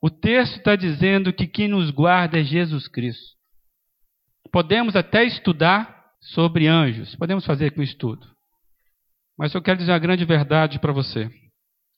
o 0.00 0.08
texto 0.08 0.56
está 0.56 0.76
dizendo 0.76 1.32
que 1.32 1.46
quem 1.46 1.68
nos 1.68 1.90
guarda 1.90 2.38
é 2.40 2.44
Jesus 2.44 2.86
Cristo. 2.86 3.36
Podemos 4.52 4.96
até 4.96 5.24
estudar 5.24 5.99
sobre 6.20 6.66
anjos, 6.66 7.14
podemos 7.16 7.44
fazer 7.44 7.72
com 7.72 7.82
estudo. 7.82 8.26
Mas 9.38 9.54
eu 9.54 9.62
quero 9.62 9.78
dizer 9.78 9.92
uma 9.92 9.98
grande 9.98 10.24
verdade 10.24 10.78
para 10.78 10.92
você. 10.92 11.30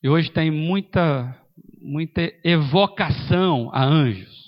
E 0.02 0.08
hoje 0.08 0.30
tem 0.30 0.50
muita, 0.50 1.36
muita 1.80 2.22
evocação 2.44 3.70
a 3.72 3.84
anjos. 3.84 4.42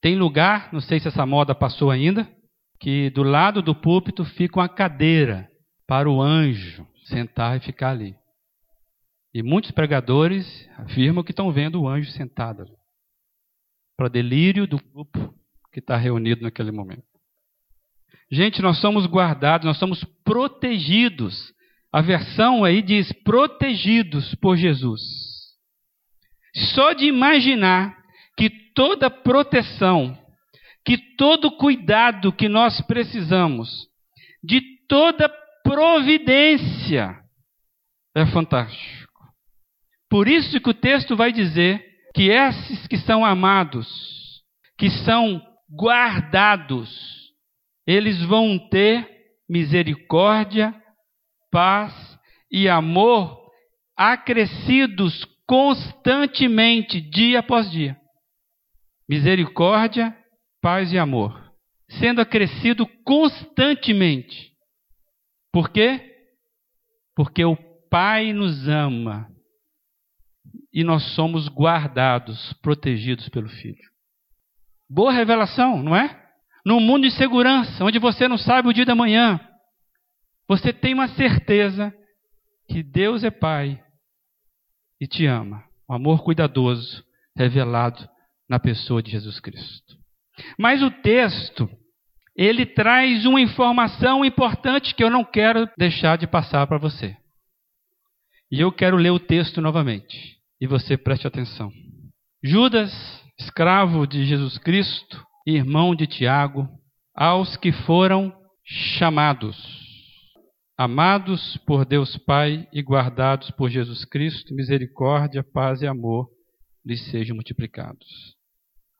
Tem 0.00 0.16
lugar, 0.16 0.72
não 0.72 0.80
sei 0.80 1.00
se 1.00 1.08
essa 1.08 1.24
moda 1.24 1.54
passou 1.54 1.90
ainda, 1.90 2.28
que 2.80 3.10
do 3.10 3.22
lado 3.22 3.62
do 3.62 3.74
púlpito 3.74 4.24
fica 4.24 4.60
uma 4.60 4.68
cadeira 4.68 5.50
para 5.86 6.10
o 6.10 6.20
anjo 6.20 6.86
sentar 7.04 7.56
e 7.56 7.60
ficar 7.60 7.90
ali. 7.90 8.14
E 9.32 9.42
muitos 9.42 9.70
pregadores 9.70 10.46
afirmam 10.76 11.24
que 11.24 11.32
estão 11.32 11.50
vendo 11.50 11.80
o 11.80 11.88
anjo 11.88 12.10
sentado 12.12 12.62
ali, 12.62 12.76
para 13.96 14.08
delírio 14.08 14.66
do 14.66 14.78
grupo 14.78 15.34
que 15.72 15.80
está 15.80 15.96
reunido 15.96 16.42
naquele 16.42 16.70
momento. 16.70 17.13
Gente, 18.30 18.62
nós 18.62 18.78
somos 18.80 19.06
guardados, 19.06 19.66
nós 19.66 19.78
somos 19.78 20.02
protegidos. 20.24 21.52
A 21.92 22.00
versão 22.00 22.64
aí 22.64 22.82
diz 22.82 23.12
protegidos 23.24 24.34
por 24.36 24.56
Jesus. 24.56 25.00
Só 26.74 26.92
de 26.92 27.06
imaginar 27.06 27.96
que 28.36 28.50
toda 28.74 29.10
proteção, 29.10 30.16
que 30.84 30.96
todo 31.16 31.56
cuidado 31.56 32.32
que 32.32 32.48
nós 32.48 32.80
precisamos, 32.82 33.88
de 34.42 34.60
toda 34.88 35.28
providência, 35.62 37.16
é 38.14 38.26
fantástico. 38.26 39.04
Por 40.10 40.28
isso 40.28 40.60
que 40.60 40.70
o 40.70 40.74
texto 40.74 41.16
vai 41.16 41.32
dizer 41.32 41.84
que 42.14 42.30
esses 42.30 42.86
que 42.86 42.96
são 42.98 43.24
amados, 43.24 43.88
que 44.78 44.88
são 44.90 45.42
guardados, 45.68 47.23
eles 47.86 48.22
vão 48.24 48.58
ter 48.68 49.08
misericórdia, 49.48 50.74
paz 51.50 51.92
e 52.50 52.68
amor 52.68 53.44
acrescidos 53.96 55.24
constantemente, 55.46 57.00
dia 57.00 57.40
após 57.40 57.70
dia. 57.70 57.96
Misericórdia, 59.08 60.16
paz 60.60 60.92
e 60.92 60.98
amor, 60.98 61.52
sendo 61.90 62.20
acrescido 62.20 62.86
constantemente. 63.04 64.52
Por 65.52 65.70
quê? 65.70 66.00
Porque 67.14 67.44
o 67.44 67.56
Pai 67.90 68.32
nos 68.32 68.66
ama 68.66 69.30
e 70.72 70.82
nós 70.82 71.14
somos 71.14 71.48
guardados, 71.48 72.52
protegidos 72.54 73.28
pelo 73.28 73.48
Filho. 73.48 73.88
Boa 74.90 75.12
revelação, 75.12 75.80
não 75.80 75.94
é? 75.94 76.23
Num 76.64 76.80
mundo 76.80 77.08
de 77.08 77.14
segurança, 77.14 77.84
onde 77.84 77.98
você 77.98 78.26
não 78.26 78.38
sabe 78.38 78.68
o 78.68 78.72
dia 78.72 78.86
da 78.86 78.94
manhã, 78.94 79.38
você 80.48 80.72
tem 80.72 80.94
uma 80.94 81.08
certeza 81.08 81.92
que 82.68 82.82
Deus 82.82 83.22
é 83.22 83.30
Pai 83.30 83.82
e 85.00 85.06
te 85.06 85.26
ama. 85.26 85.64
Um 85.88 85.94
amor 85.94 86.22
cuidadoso 86.22 87.04
revelado 87.36 88.08
na 88.48 88.58
pessoa 88.58 89.02
de 89.02 89.10
Jesus 89.10 89.40
Cristo. 89.40 89.96
Mas 90.58 90.82
o 90.82 90.90
texto, 90.90 91.68
ele 92.36 92.66
traz 92.66 93.26
uma 93.26 93.40
informação 93.40 94.24
importante 94.24 94.94
que 94.94 95.04
eu 95.04 95.10
não 95.10 95.24
quero 95.24 95.68
deixar 95.76 96.16
de 96.16 96.26
passar 96.26 96.66
para 96.66 96.78
você. 96.78 97.16
E 98.50 98.60
eu 98.60 98.72
quero 98.72 98.96
ler 98.96 99.10
o 99.10 99.18
texto 99.18 99.60
novamente 99.60 100.38
e 100.60 100.66
você 100.66 100.96
preste 100.96 101.26
atenção. 101.26 101.70
Judas, 102.42 102.92
escravo 103.38 104.06
de 104.06 104.24
Jesus 104.24 104.58
Cristo, 104.58 105.24
irmão 105.46 105.94
de 105.94 106.06
Tiago, 106.06 106.68
aos 107.14 107.56
que 107.56 107.72
foram 107.72 108.32
chamados, 108.64 109.56
amados 110.76 111.56
por 111.66 111.84
Deus 111.84 112.16
Pai 112.18 112.66
e 112.72 112.82
guardados 112.82 113.50
por 113.52 113.68
Jesus 113.70 114.04
Cristo, 114.04 114.54
misericórdia, 114.54 115.44
paz 115.44 115.82
e 115.82 115.86
amor 115.86 116.28
lhes 116.84 117.04
sejam 117.10 117.36
multiplicados. 117.36 118.34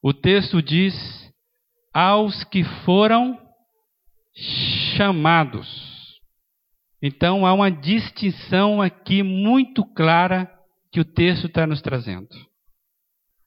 O 0.03 0.13
texto 0.13 0.63
diz: 0.63 0.95
aos 1.93 2.45
que 2.45 2.65
foram 2.85 3.39
chamados. 4.97 6.21
Então 7.01 7.47
há 7.47 7.53
uma 7.53 7.71
distinção 7.71 8.83
aqui 8.83 9.23
muito 9.23 9.85
clara 9.85 10.51
que 10.91 11.01
o 11.01 11.05
texto 11.05 11.47
está 11.47 11.67
nos 11.67 11.81
trazendo. 11.81 12.29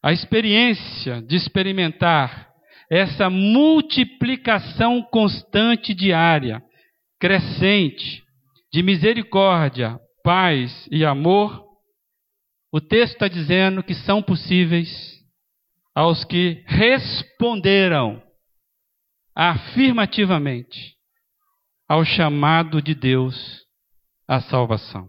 A 0.02 0.14
experiência 0.14 1.22
de 1.22 1.36
experimentar 1.36 2.47
essa 2.89 3.30
multiplicação 3.30 5.02
constante 5.02 5.93
diária, 5.93 6.62
crescente, 7.19 8.23
de 8.71 8.82
misericórdia, 8.82 10.00
paz 10.23 10.88
e 10.91 11.06
amor, 11.06 11.65
o 12.71 12.80
texto 12.80 13.13
está 13.13 13.28
dizendo 13.28 13.84
que 13.84 13.93
são 13.93 14.21
possíveis 14.21 14.89
aos 15.95 16.23
que 16.23 16.63
responderam 16.67 18.21
afirmativamente 19.36 20.95
ao 21.88 22.04
chamado 22.04 22.82
de 22.82 22.93
Deus 22.93 23.65
à 24.28 24.41
salvação 24.41 25.08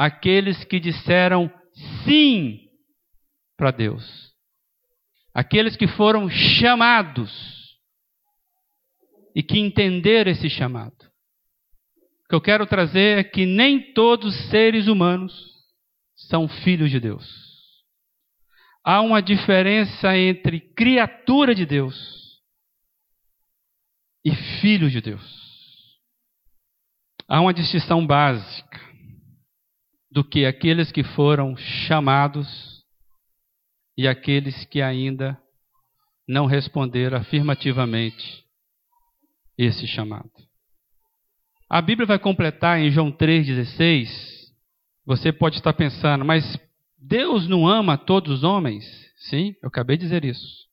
aqueles 0.00 0.64
que 0.64 0.80
disseram 0.80 1.52
sim 2.04 2.58
para 3.54 3.70
Deus. 3.70 4.29
Aqueles 5.34 5.76
que 5.76 5.86
foram 5.86 6.28
chamados 6.28 7.30
e 9.34 9.42
que 9.42 9.58
entenderam 9.58 10.30
esse 10.30 10.50
chamado. 10.50 11.10
O 12.24 12.28
que 12.28 12.34
eu 12.34 12.40
quero 12.40 12.66
trazer 12.66 13.18
é 13.18 13.24
que 13.24 13.46
nem 13.46 13.92
todos 13.92 14.34
os 14.34 14.50
seres 14.50 14.86
humanos 14.86 15.50
são 16.28 16.48
filhos 16.48 16.90
de 16.90 17.00
Deus. 17.00 17.50
Há 18.84 19.00
uma 19.00 19.20
diferença 19.20 20.16
entre 20.16 20.60
criatura 20.60 21.54
de 21.54 21.66
Deus 21.66 22.40
e 24.24 24.34
filho 24.60 24.90
de 24.90 25.00
Deus. 25.00 25.40
Há 27.28 27.40
uma 27.40 27.54
distinção 27.54 28.04
básica 28.06 28.80
do 30.10 30.24
que 30.24 30.44
aqueles 30.44 30.90
que 30.90 31.04
foram 31.04 31.56
chamados 31.56 32.69
e 34.00 34.08
aqueles 34.08 34.64
que 34.64 34.80
ainda 34.80 35.38
não 36.26 36.46
responderam 36.46 37.18
afirmativamente 37.18 38.42
esse 39.58 39.86
chamado. 39.86 40.30
A 41.68 41.82
Bíblia 41.82 42.06
vai 42.06 42.18
completar 42.18 42.80
em 42.80 42.90
João 42.90 43.12
3,16. 43.12 44.08
Você 45.04 45.30
pode 45.30 45.56
estar 45.56 45.74
pensando, 45.74 46.24
mas 46.24 46.58
Deus 46.96 47.46
não 47.46 47.68
ama 47.68 47.98
todos 47.98 48.38
os 48.38 48.42
homens? 48.42 48.86
Sim, 49.18 49.54
eu 49.62 49.68
acabei 49.68 49.98
de 49.98 50.04
dizer 50.04 50.24
isso. 50.24 50.66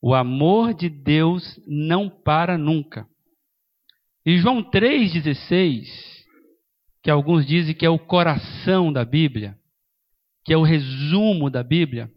O 0.00 0.14
amor 0.14 0.74
de 0.74 0.88
Deus 0.88 1.58
não 1.66 2.08
para 2.08 2.56
nunca. 2.56 3.04
E 4.24 4.38
João 4.38 4.62
3,16 4.62 5.88
que 7.02 7.10
alguns 7.10 7.44
dizem 7.44 7.74
que 7.74 7.84
é 7.84 7.90
o 7.90 7.98
coração 7.98 8.92
da 8.92 9.04
Bíblia, 9.04 9.58
que 10.44 10.52
é 10.52 10.56
o 10.56 10.62
resumo 10.62 11.50
da 11.50 11.64
Bíblia, 11.64 12.13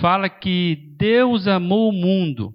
fala 0.00 0.28
que 0.28 0.94
Deus 0.96 1.48
amou 1.48 1.88
o 1.88 1.92
mundo 1.92 2.54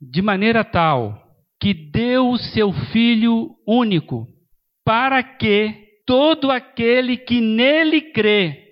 de 0.00 0.22
maneira 0.22 0.64
tal 0.64 1.30
que 1.60 1.74
deu 1.74 2.30
o 2.30 2.38
seu 2.38 2.72
Filho 2.72 3.54
único, 3.66 4.26
para 4.82 5.22
que 5.22 5.74
todo 6.06 6.50
aquele 6.50 7.18
que 7.18 7.40
nele 7.40 8.00
crê 8.12 8.70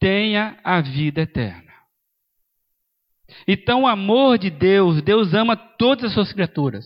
tenha 0.00 0.58
a 0.64 0.80
vida 0.80 1.22
eterna. 1.22 1.72
Então, 3.46 3.82
o 3.82 3.86
amor 3.86 4.38
de 4.38 4.50
Deus, 4.50 5.00
Deus 5.00 5.32
ama 5.32 5.56
todas 5.56 6.06
as 6.06 6.12
suas 6.14 6.32
criaturas. 6.32 6.84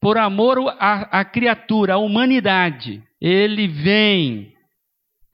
Por 0.00 0.18
amor 0.18 0.58
à, 0.78 1.24
criatura, 1.24 1.94
à 1.94 1.98
humanidade, 1.98 3.02
ele 3.20 3.66
vem 3.66 4.54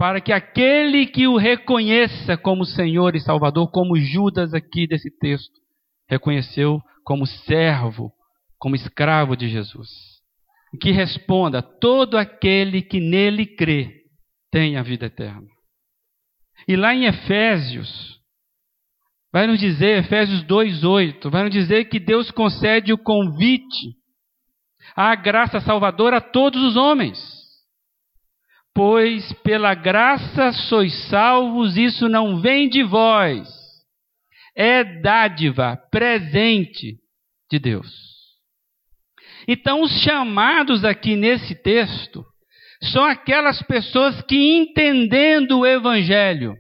para 0.02 0.20
que 0.20 0.32
aquele 0.32 1.06
que 1.06 1.28
o 1.28 1.36
reconheça 1.36 2.36
como 2.36 2.64
Senhor 2.64 3.14
e 3.14 3.20
Salvador, 3.20 3.70
como 3.70 3.96
Judas 3.96 4.52
aqui 4.52 4.84
desse 4.84 5.16
texto, 5.16 5.52
reconheceu 6.10 6.80
como 7.04 7.24
servo, 7.24 8.10
como 8.58 8.74
escravo 8.74 9.36
de 9.36 9.48
Jesus. 9.48 9.88
Que 10.80 10.90
responda: 10.90 11.62
todo 11.62 12.18
aquele 12.18 12.82
que 12.82 12.98
nele 12.98 13.46
crê 13.46 14.02
tem 14.50 14.76
a 14.76 14.82
vida 14.82 15.06
eterna. 15.06 15.46
E 16.66 16.74
lá 16.74 16.92
em 16.92 17.04
Efésios, 17.04 18.18
vai 19.32 19.46
nos 19.46 19.60
dizer, 19.60 19.98
Efésios 19.98 20.42
2,8, 20.46 21.30
vai 21.30 21.44
nos 21.44 21.52
dizer 21.52 21.84
que 21.84 22.00
Deus 22.00 22.28
concede 22.32 22.92
o 22.92 22.98
convite 22.98 23.94
à 24.96 25.14
graça 25.14 25.60
salvadora 25.60 26.16
a 26.16 26.20
todos 26.20 26.60
os 26.60 26.74
homens. 26.74 27.41
Pois 28.74 29.32
pela 29.42 29.74
graça 29.74 30.52
sois 30.52 30.94
salvos, 31.08 31.76
isso 31.76 32.08
não 32.08 32.40
vem 32.40 32.68
de 32.68 32.82
vós, 32.82 33.48
é 34.56 34.82
dádiva, 35.00 35.76
presente 35.90 36.96
de 37.50 37.58
Deus. 37.58 38.12
Então, 39.46 39.82
os 39.82 39.90
chamados 40.02 40.84
aqui 40.84 41.16
nesse 41.16 41.54
texto 41.54 42.24
são 42.92 43.04
aquelas 43.04 43.60
pessoas 43.62 44.22
que, 44.22 44.36
entendendo 44.36 45.60
o 45.60 45.66
Evangelho, 45.66 46.56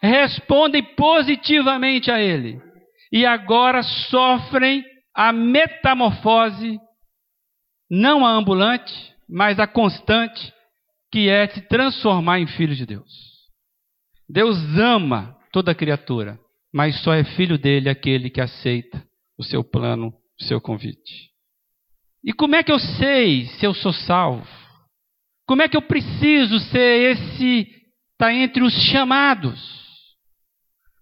respondem 0.00 0.82
positivamente 0.94 2.10
a 2.10 2.20
ele 2.20 2.60
e 3.12 3.26
agora 3.26 3.82
sofrem 3.82 4.84
a 5.14 5.32
metamorfose, 5.32 6.78
não 7.90 8.24
a 8.24 8.30
ambulante, 8.30 9.14
mas 9.28 9.60
a 9.60 9.66
constante, 9.66 10.52
que 11.14 11.28
é 11.28 11.46
se 11.46 11.60
transformar 11.68 12.40
em 12.40 12.46
filho 12.48 12.74
de 12.74 12.84
Deus. 12.84 13.08
Deus 14.28 14.58
ama 14.76 15.38
toda 15.52 15.72
criatura, 15.72 16.36
mas 16.72 17.00
só 17.04 17.14
é 17.14 17.22
filho 17.22 17.56
dele 17.56 17.88
aquele 17.88 18.28
que 18.28 18.40
aceita 18.40 19.00
o 19.38 19.44
seu 19.44 19.62
plano, 19.62 20.08
o 20.08 20.42
seu 20.42 20.60
convite. 20.60 21.30
E 22.24 22.32
como 22.32 22.56
é 22.56 22.64
que 22.64 22.72
eu 22.72 22.80
sei 22.80 23.46
se 23.46 23.64
eu 23.64 23.72
sou 23.72 23.92
salvo? 23.92 24.44
Como 25.46 25.62
é 25.62 25.68
que 25.68 25.76
eu 25.76 25.82
preciso 25.82 26.58
ser 26.58 27.12
esse 27.12 27.68
está 28.10 28.34
entre 28.34 28.64
os 28.64 28.74
chamados? 28.90 29.60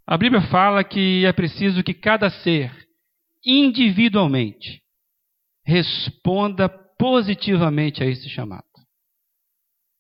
A 0.07 0.19
Bíblia 0.19 0.43
fala 0.43 0.85
que 0.85 1.25
é 1.25 1.33
preciso 1.33 1.83
que 1.83 1.95
cada 1.95 2.29
ser 2.29 2.71
individualmente 3.43 4.83
responda 5.65 6.69
positivamente 6.99 8.03
a 8.03 8.07
esse 8.07 8.29
chamado. 8.29 8.72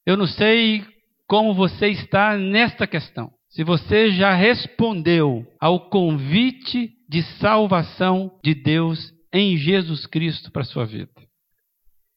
Eu 0.06 0.16
não 0.16 0.26
sei 0.26 0.84
como 1.28 1.54
você 1.54 1.88
está 1.88 2.36
nesta 2.36 2.86
questão. 2.86 3.30
Se 3.50 3.62
você 3.62 4.10
já 4.10 4.34
respondeu 4.34 5.46
ao 5.60 5.88
convite 5.88 6.90
de 7.08 7.22
salvação 7.38 8.30
de 8.42 8.54
Deus 8.54 9.12
em 9.32 9.56
Jesus 9.56 10.06
Cristo 10.06 10.50
para 10.50 10.62
a 10.62 10.64
sua 10.64 10.84
vida. 10.84 11.10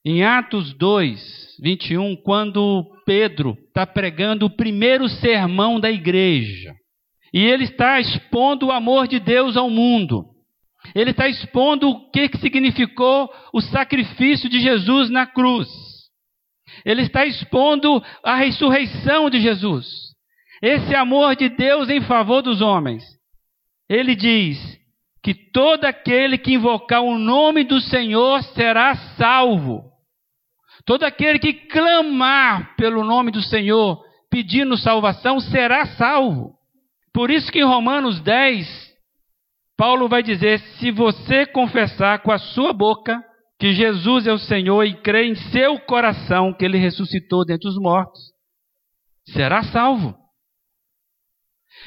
Em 0.05 0.23
Atos 0.23 0.73
2, 0.73 1.57
21, 1.61 2.15
quando 2.17 2.85
Pedro 3.05 3.57
está 3.67 3.85
pregando 3.85 4.45
o 4.45 4.55
primeiro 4.55 5.09
sermão 5.09 5.79
da 5.79 5.91
igreja, 5.91 6.73
e 7.33 7.43
ele 7.43 7.63
está 7.65 7.99
expondo 7.99 8.67
o 8.67 8.71
amor 8.71 9.07
de 9.07 9.19
Deus 9.19 9.57
ao 9.57 9.69
mundo, 9.69 10.25
ele 10.93 11.11
está 11.11 11.27
expondo 11.27 11.89
o 11.89 12.11
que, 12.11 12.29
que 12.29 12.37
significou 12.37 13.29
o 13.53 13.59
sacrifício 13.61 14.47
de 14.47 14.59
Jesus 14.59 15.09
na 15.09 15.25
cruz, 15.25 15.67
ele 16.83 17.03
está 17.03 17.25
expondo 17.25 18.03
a 18.23 18.35
ressurreição 18.35 19.29
de 19.29 19.39
Jesus, 19.39 19.87
esse 20.61 20.95
amor 20.95 21.35
de 21.35 21.49
Deus 21.49 21.89
em 21.89 22.01
favor 22.01 22.41
dos 22.41 22.61
homens. 22.61 23.03
Ele 23.87 24.15
diz: 24.15 24.57
que 25.25 25.33
todo 25.33 25.85
aquele 25.85 26.37
que 26.37 26.53
invocar 26.53 27.01
o 27.01 27.17
nome 27.17 27.63
do 27.63 27.81
Senhor 27.81 28.43
será 28.43 28.93
salvo. 29.17 29.83
Todo 30.85 31.03
aquele 31.03 31.39
que 31.39 31.51
clamar 31.51 32.75
pelo 32.75 33.03
nome 33.03 33.31
do 33.31 33.41
Senhor, 33.41 33.99
pedindo 34.29 34.77
salvação, 34.77 35.39
será 35.39 35.83
salvo. 35.97 36.53
Por 37.11 37.31
isso 37.31 37.51
que 37.51 37.57
em 37.57 37.65
Romanos 37.65 38.19
10, 38.21 38.67
Paulo 39.75 40.07
vai 40.07 40.21
dizer: 40.21 40.59
se 40.77 40.91
você 40.91 41.47
confessar 41.47 42.19
com 42.19 42.31
a 42.31 42.37
sua 42.37 42.71
boca 42.71 43.19
que 43.65 43.73
Jesus 43.73 44.27
é 44.27 44.31
o 44.31 44.37
Senhor 44.37 44.83
e 44.83 44.93
crer 44.93 45.25
em 45.25 45.33
seu 45.33 45.79
coração 45.79 46.53
que 46.53 46.63
ele 46.63 46.77
ressuscitou 46.77 47.43
dentre 47.43 47.67
os 47.67 47.79
mortos, 47.79 48.31
será 49.29 49.63
salvo. 49.63 50.15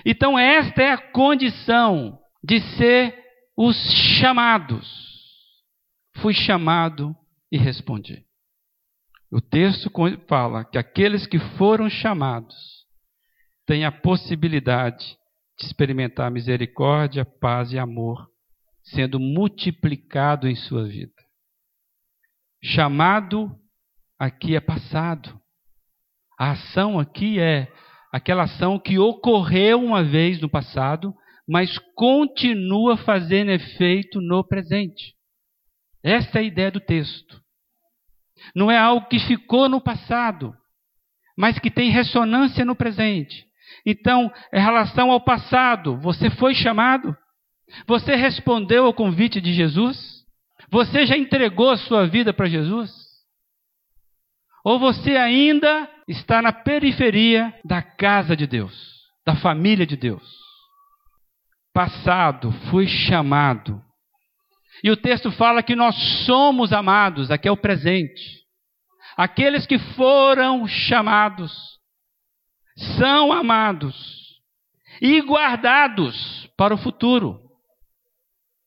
Então, 0.05 0.37
esta 0.37 0.83
é 0.83 0.91
a 0.91 1.13
condição 1.13 2.19
de 2.43 2.59
ser 2.77 3.17
os 3.57 3.77
chamados. 4.19 4.93
Fui 6.17 6.35
chamado 6.35 7.15
e 7.49 7.57
respondi. 7.57 8.25
O 9.31 9.41
texto 9.41 9.89
fala 10.27 10.65
que 10.65 10.79
aqueles 10.79 11.29
que 11.29 11.39
foram 11.57 11.89
chamados 11.89 12.57
têm 13.65 13.85
a 13.85 13.93
possibilidade 13.93 15.17
de 15.57 15.67
experimentar 15.67 16.29
misericórdia, 16.29 17.25
paz 17.25 17.73
e 17.73 17.79
amor 17.79 18.29
sendo 18.83 19.21
multiplicado 19.21 20.49
em 20.49 20.57
sua 20.57 20.83
vida. 20.83 21.28
Chamado 22.63 23.51
aqui 24.19 24.57
é 24.57 24.61
passado. 24.61 25.41
A 26.39 26.53
ação 26.53 26.99
aqui 26.99 27.39
é 27.39 27.73
aquela 28.13 28.45
ação 28.45 28.79
que 28.79 28.99
ocorreu 28.99 29.83
uma 29.83 30.03
vez 30.03 30.41
no 30.41 30.49
passado, 30.49 31.15
mas 31.49 31.79
continua 31.95 32.97
fazendo 32.97 33.51
efeito 33.51 34.21
no 34.21 34.43
presente. 34.45 35.15
Essa 36.03 36.39
é 36.39 36.41
a 36.41 36.45
ideia 36.45 36.71
do 36.71 36.81
texto. 36.81 37.41
Não 38.55 38.71
é 38.71 38.79
algo 38.79 39.09
que 39.09 39.19
ficou 39.21 39.69
no 39.69 39.81
passado, 39.81 40.55
mas 41.37 41.59
que 41.59 41.71
tem 41.71 41.91
ressonância 41.91 42.65
no 42.65 42.75
presente. 42.77 43.47
Então, 43.85 44.33
em 44.53 44.61
relação 44.61 45.11
ao 45.11 45.21
passado, 45.21 45.99
você 45.99 46.31
foi 46.31 46.55
chamado? 46.55 47.17
Você 47.87 48.15
respondeu 48.15 48.87
ao 48.87 48.95
convite 48.95 49.41
de 49.41 49.53
Jesus? 49.53 50.18
Você 50.71 51.07
já 51.07 51.17
entregou 51.17 51.71
a 51.71 51.77
sua 51.77 52.07
vida 52.07 52.33
para 52.33 52.49
Jesus? 52.49 52.91
Ou 54.65 54.79
você 54.79 55.17
ainda 55.17 55.89
está 56.07 56.43
na 56.43 56.53
periferia 56.53 57.55
da 57.65 57.81
casa 57.81 58.37
de 58.37 58.47
Deus, 58.47 58.75
da 59.25 59.37
família 59.37 59.87
de 59.87 59.97
Deus? 59.97 60.49
passado, 61.79 62.51
fui 62.73 62.89
chamado. 62.89 63.81
E 64.83 64.91
o 64.91 64.97
texto 64.97 65.31
fala 65.31 65.63
que 65.63 65.77
nós 65.77 65.95
somos 66.27 66.73
amados, 66.73 67.31
aqui 67.31 67.47
é 67.47 67.53
o 67.53 67.57
presente. 67.57 68.41
Aqueles 69.17 69.65
que 69.65 69.79
foram 69.95 70.67
chamados 70.67 71.53
são 72.99 73.33
amados 73.33 73.97
e 75.01 75.21
guardados 75.21 76.51
para 76.57 76.75
o 76.75 76.79
futuro. 76.79 77.41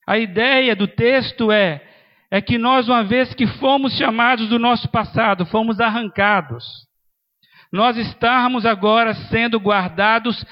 A 0.08 0.18
ideia 0.18 0.74
do 0.74 0.88
texto 0.88 1.52
é 1.52 1.86
é 2.32 2.42
que 2.42 2.58
nós, 2.58 2.88
uma 2.88 3.04
vez 3.04 3.34
que 3.34 3.46
fomos 3.46 3.94
chamados 3.98 4.48
do 4.48 4.58
nosso 4.58 4.90
passado, 4.90 5.46
fomos 5.46 5.82
arrancados, 5.82 6.64
nós 7.72 7.98
estamos 7.98 8.66
agora 8.66 9.14
sendo 9.14 9.60
guardados 9.60 10.46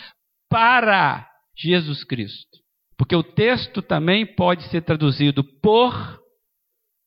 para 0.50 1.26
Jesus 1.58 2.04
Cristo. 2.04 2.60
Porque 2.98 3.16
o 3.16 3.24
texto 3.24 3.82
também 3.82 4.26
pode 4.26 4.64
ser 4.64 4.82
traduzido 4.82 5.42
por, 5.62 5.94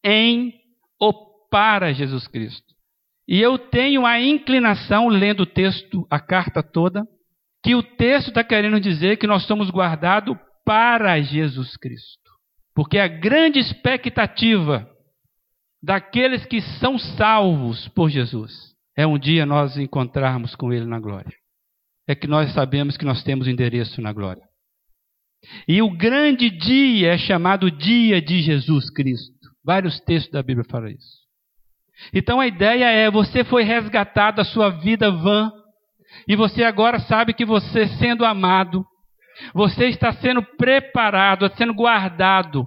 em 0.03 0.55
ou 0.99 1.47
para 1.51 1.93
Jesus 1.93 2.27
Cristo. 2.27 2.73
E 3.29 3.41
eu 3.41 3.59
tenho 3.59 4.07
a 4.07 4.19
inclinação, 4.19 5.09
lendo 5.09 5.41
o 5.41 5.47
texto, 5.47 6.07
a 6.11 6.19
carta 6.19 6.63
toda, 6.63 7.07
que 7.63 7.75
o 7.75 7.83
texto 7.83 8.29
está 8.29 8.43
querendo 8.43 8.81
dizer 8.81 9.19
que 9.19 9.27
nós 9.27 9.47
somos 9.47 9.71
guardados 9.71 10.37
para 10.65 11.21
Jesus 11.21 11.77
Cristo. 11.77 12.22
Porque 12.75 12.99
a 12.99 13.09
grande 13.09 13.59
expectativa 13.59 14.89
daqueles 15.83 16.45
que 16.47 16.61
são 16.81 16.99
salvos 16.99 17.89
por 17.89 18.09
Jesus 18.09 18.73
é 18.97 19.07
um 19.07 19.18
dia 19.18 19.45
nós 19.45 19.77
encontrarmos 19.77 20.55
com 20.55 20.73
Ele 20.73 20.87
na 20.87 21.01
glória 21.01 21.43
é 22.07 22.14
que 22.14 22.27
nós 22.27 22.53
sabemos 22.53 22.97
que 22.97 23.05
nós 23.05 23.23
temos 23.23 23.47
endereço 23.47 24.01
na 24.01 24.12
glória. 24.12 24.43
E 25.66 25.83
o 25.83 25.91
grande 25.91 26.51
dia 26.51 27.14
é 27.14 27.18
chamado 27.18 27.70
dia 27.70 28.20
de 28.20 28.41
Jesus 28.43 28.91
Cristo. 28.91 29.33
Vários 29.64 29.99
textos 30.01 30.33
da 30.33 30.43
Bíblia 30.43 30.66
falam 30.68 30.89
isso. 30.89 31.23
Então 32.12 32.41
a 32.41 32.47
ideia 32.47 32.91
é: 32.91 33.11
você 33.11 33.45
foi 33.45 33.64
resgatado 33.64 34.37
da 34.37 34.45
sua 34.45 34.70
vida 34.70 35.11
vã, 35.11 35.51
e 36.29 36.37
você 36.37 36.62
agora 36.62 37.01
sabe 37.01 37.33
que 37.33 37.45
você, 37.45 37.87
sendo 37.99 38.25
amado, 38.25 38.85
você 39.55 39.86
está 39.86 40.12
sendo 40.14 40.43
preparado, 40.43 41.51
sendo 41.57 41.74
guardado 41.74 42.66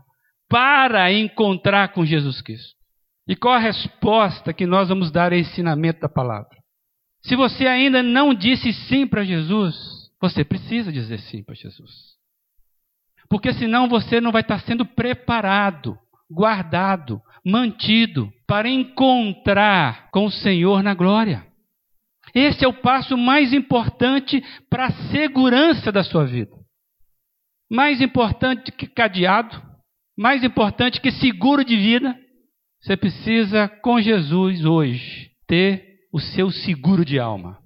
para 0.49 1.11
encontrar 1.11 1.89
com 1.93 2.05
Jesus 2.05 2.41
Cristo. 2.41 2.75
E 3.27 3.35
qual 3.35 3.55
a 3.55 3.59
resposta 3.59 4.53
que 4.53 4.65
nós 4.65 4.89
vamos 4.89 5.11
dar 5.11 5.31
ao 5.31 5.39
ensinamento 5.39 6.01
da 6.01 6.09
palavra? 6.09 6.55
Se 7.23 7.35
você 7.35 7.65
ainda 7.65 8.03
não 8.03 8.33
disse 8.33 8.71
sim 8.71 9.07
para 9.07 9.23
Jesus, 9.23 9.75
você 10.21 10.43
precisa 10.43 10.91
dizer 10.91 11.19
sim 11.19 11.43
para 11.43 11.55
Jesus. 11.55 12.15
Porque 13.27 13.51
senão 13.53 13.89
você 13.89 14.21
não 14.21 14.31
vai 14.31 14.41
estar 14.41 14.59
sendo 14.59 14.85
preparado 14.85 15.97
guardado, 16.29 17.21
mantido, 17.43 18.31
para 18.47 18.69
encontrar 18.69 20.09
com 20.11 20.25
o 20.25 20.31
Senhor 20.31 20.83
na 20.83 20.93
glória. 20.93 21.45
Esse 22.33 22.65
é 22.65 22.67
o 22.67 22.73
passo 22.73 23.17
mais 23.17 23.53
importante 23.53 24.43
para 24.69 24.87
a 24.87 24.91
segurança 25.11 25.91
da 25.91 26.03
sua 26.03 26.25
vida. 26.25 26.51
Mais 27.69 28.01
importante 28.01 28.71
que 28.71 28.87
cadeado, 28.87 29.61
mais 30.17 30.43
importante 30.43 31.01
que 31.01 31.11
seguro 31.11 31.63
de 31.63 31.75
vida. 31.75 32.15
Você 32.81 32.95
precisa, 32.95 33.67
com 33.67 33.99
Jesus 33.99 34.63
hoje, 34.63 35.31
ter 35.47 35.83
o 36.13 36.19
seu 36.19 36.51
seguro 36.51 37.03
de 37.03 37.19
alma, 37.19 37.57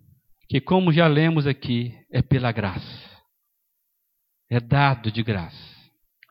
que, 0.48 0.62
como 0.62 0.94
já 0.94 1.08
lemos 1.08 1.46
aqui, 1.46 1.94
é 2.12 2.22
pela 2.22 2.52
graça. 2.52 3.10
É 4.50 4.60
dado 4.60 5.12
de 5.12 5.22
graça. 5.22 5.58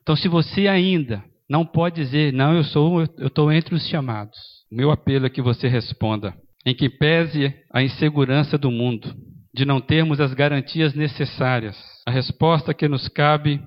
Então, 0.03 0.17
se 0.17 0.27
você 0.27 0.67
ainda 0.67 1.23
não 1.49 1.65
pode 1.65 1.97
dizer, 1.97 2.33
não, 2.33 2.55
eu 2.55 2.65
sou, 2.65 3.03
eu 3.19 3.27
estou 3.27 3.53
entre 3.53 3.75
os 3.75 3.87
chamados. 3.89 4.39
Meu 4.73 4.91
apelo 4.91 5.27
é 5.27 5.31
que 5.31 5.43
você 5.43 5.69
responda 5.69 6.35
em 6.65 6.75
que 6.75 6.91
pese 6.91 7.55
a 7.73 7.83
insegurança 7.83 8.59
do 8.59 8.71
mundo, 8.71 9.15
de 9.59 9.65
não 9.65 9.81
termos 9.81 10.21
as 10.21 10.33
garantias 10.33 10.95
necessárias. 10.95 11.77
A 12.07 12.13
resposta 12.13 12.73
que 12.73 12.87
nos 12.87 13.09
cabe 13.09 13.61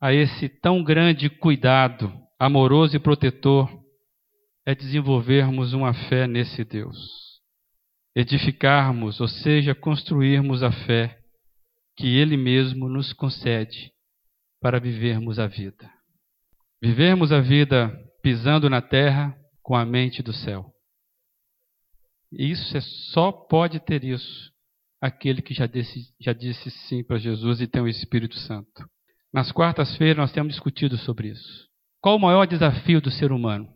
a 0.00 0.10
esse 0.10 0.48
tão 0.48 0.82
grande 0.82 1.28
cuidado, 1.28 2.10
amoroso 2.40 2.96
e 2.96 2.98
protetor, 2.98 3.70
é 4.64 4.74
desenvolvermos 4.74 5.74
uma 5.74 5.92
fé 6.08 6.26
nesse 6.26 6.64
Deus. 6.64 6.96
Edificarmos, 8.16 9.20
ou 9.20 9.28
seja, 9.28 9.74
construirmos 9.74 10.62
a 10.62 10.72
fé 10.72 11.18
que 11.98 12.16
Ele 12.16 12.38
mesmo 12.38 12.88
nos 12.88 13.12
concede 13.12 13.92
para 14.58 14.80
vivermos 14.80 15.38
a 15.38 15.46
vida. 15.46 15.90
Vivermos 16.82 17.30
a 17.30 17.42
vida 17.42 17.94
pisando 18.22 18.70
na 18.70 18.80
terra 18.80 19.36
com 19.62 19.76
a 19.76 19.84
mente 19.84 20.22
do 20.22 20.32
céu. 20.32 20.64
Isso 22.32 22.74
é, 22.74 22.80
só 23.12 23.30
pode 23.30 23.78
ter 23.80 24.02
isso 24.02 24.55
aquele 25.06 25.42
que 25.42 25.54
já 25.54 25.66
disse, 25.66 26.12
já 26.20 26.32
disse 26.32 26.70
sim 26.70 27.02
para 27.02 27.18
Jesus 27.18 27.60
e 27.60 27.66
tem 27.66 27.82
o 27.82 27.88
Espírito 27.88 28.36
Santo. 28.40 28.88
Nas 29.32 29.52
quartas-feiras 29.52 30.16
nós 30.16 30.32
temos 30.32 30.54
discutido 30.54 30.96
sobre 30.98 31.28
isso. 31.28 31.68
Qual 32.00 32.16
o 32.16 32.20
maior 32.20 32.46
desafio 32.46 33.00
do 33.00 33.10
ser 33.10 33.32
humano? 33.32 33.68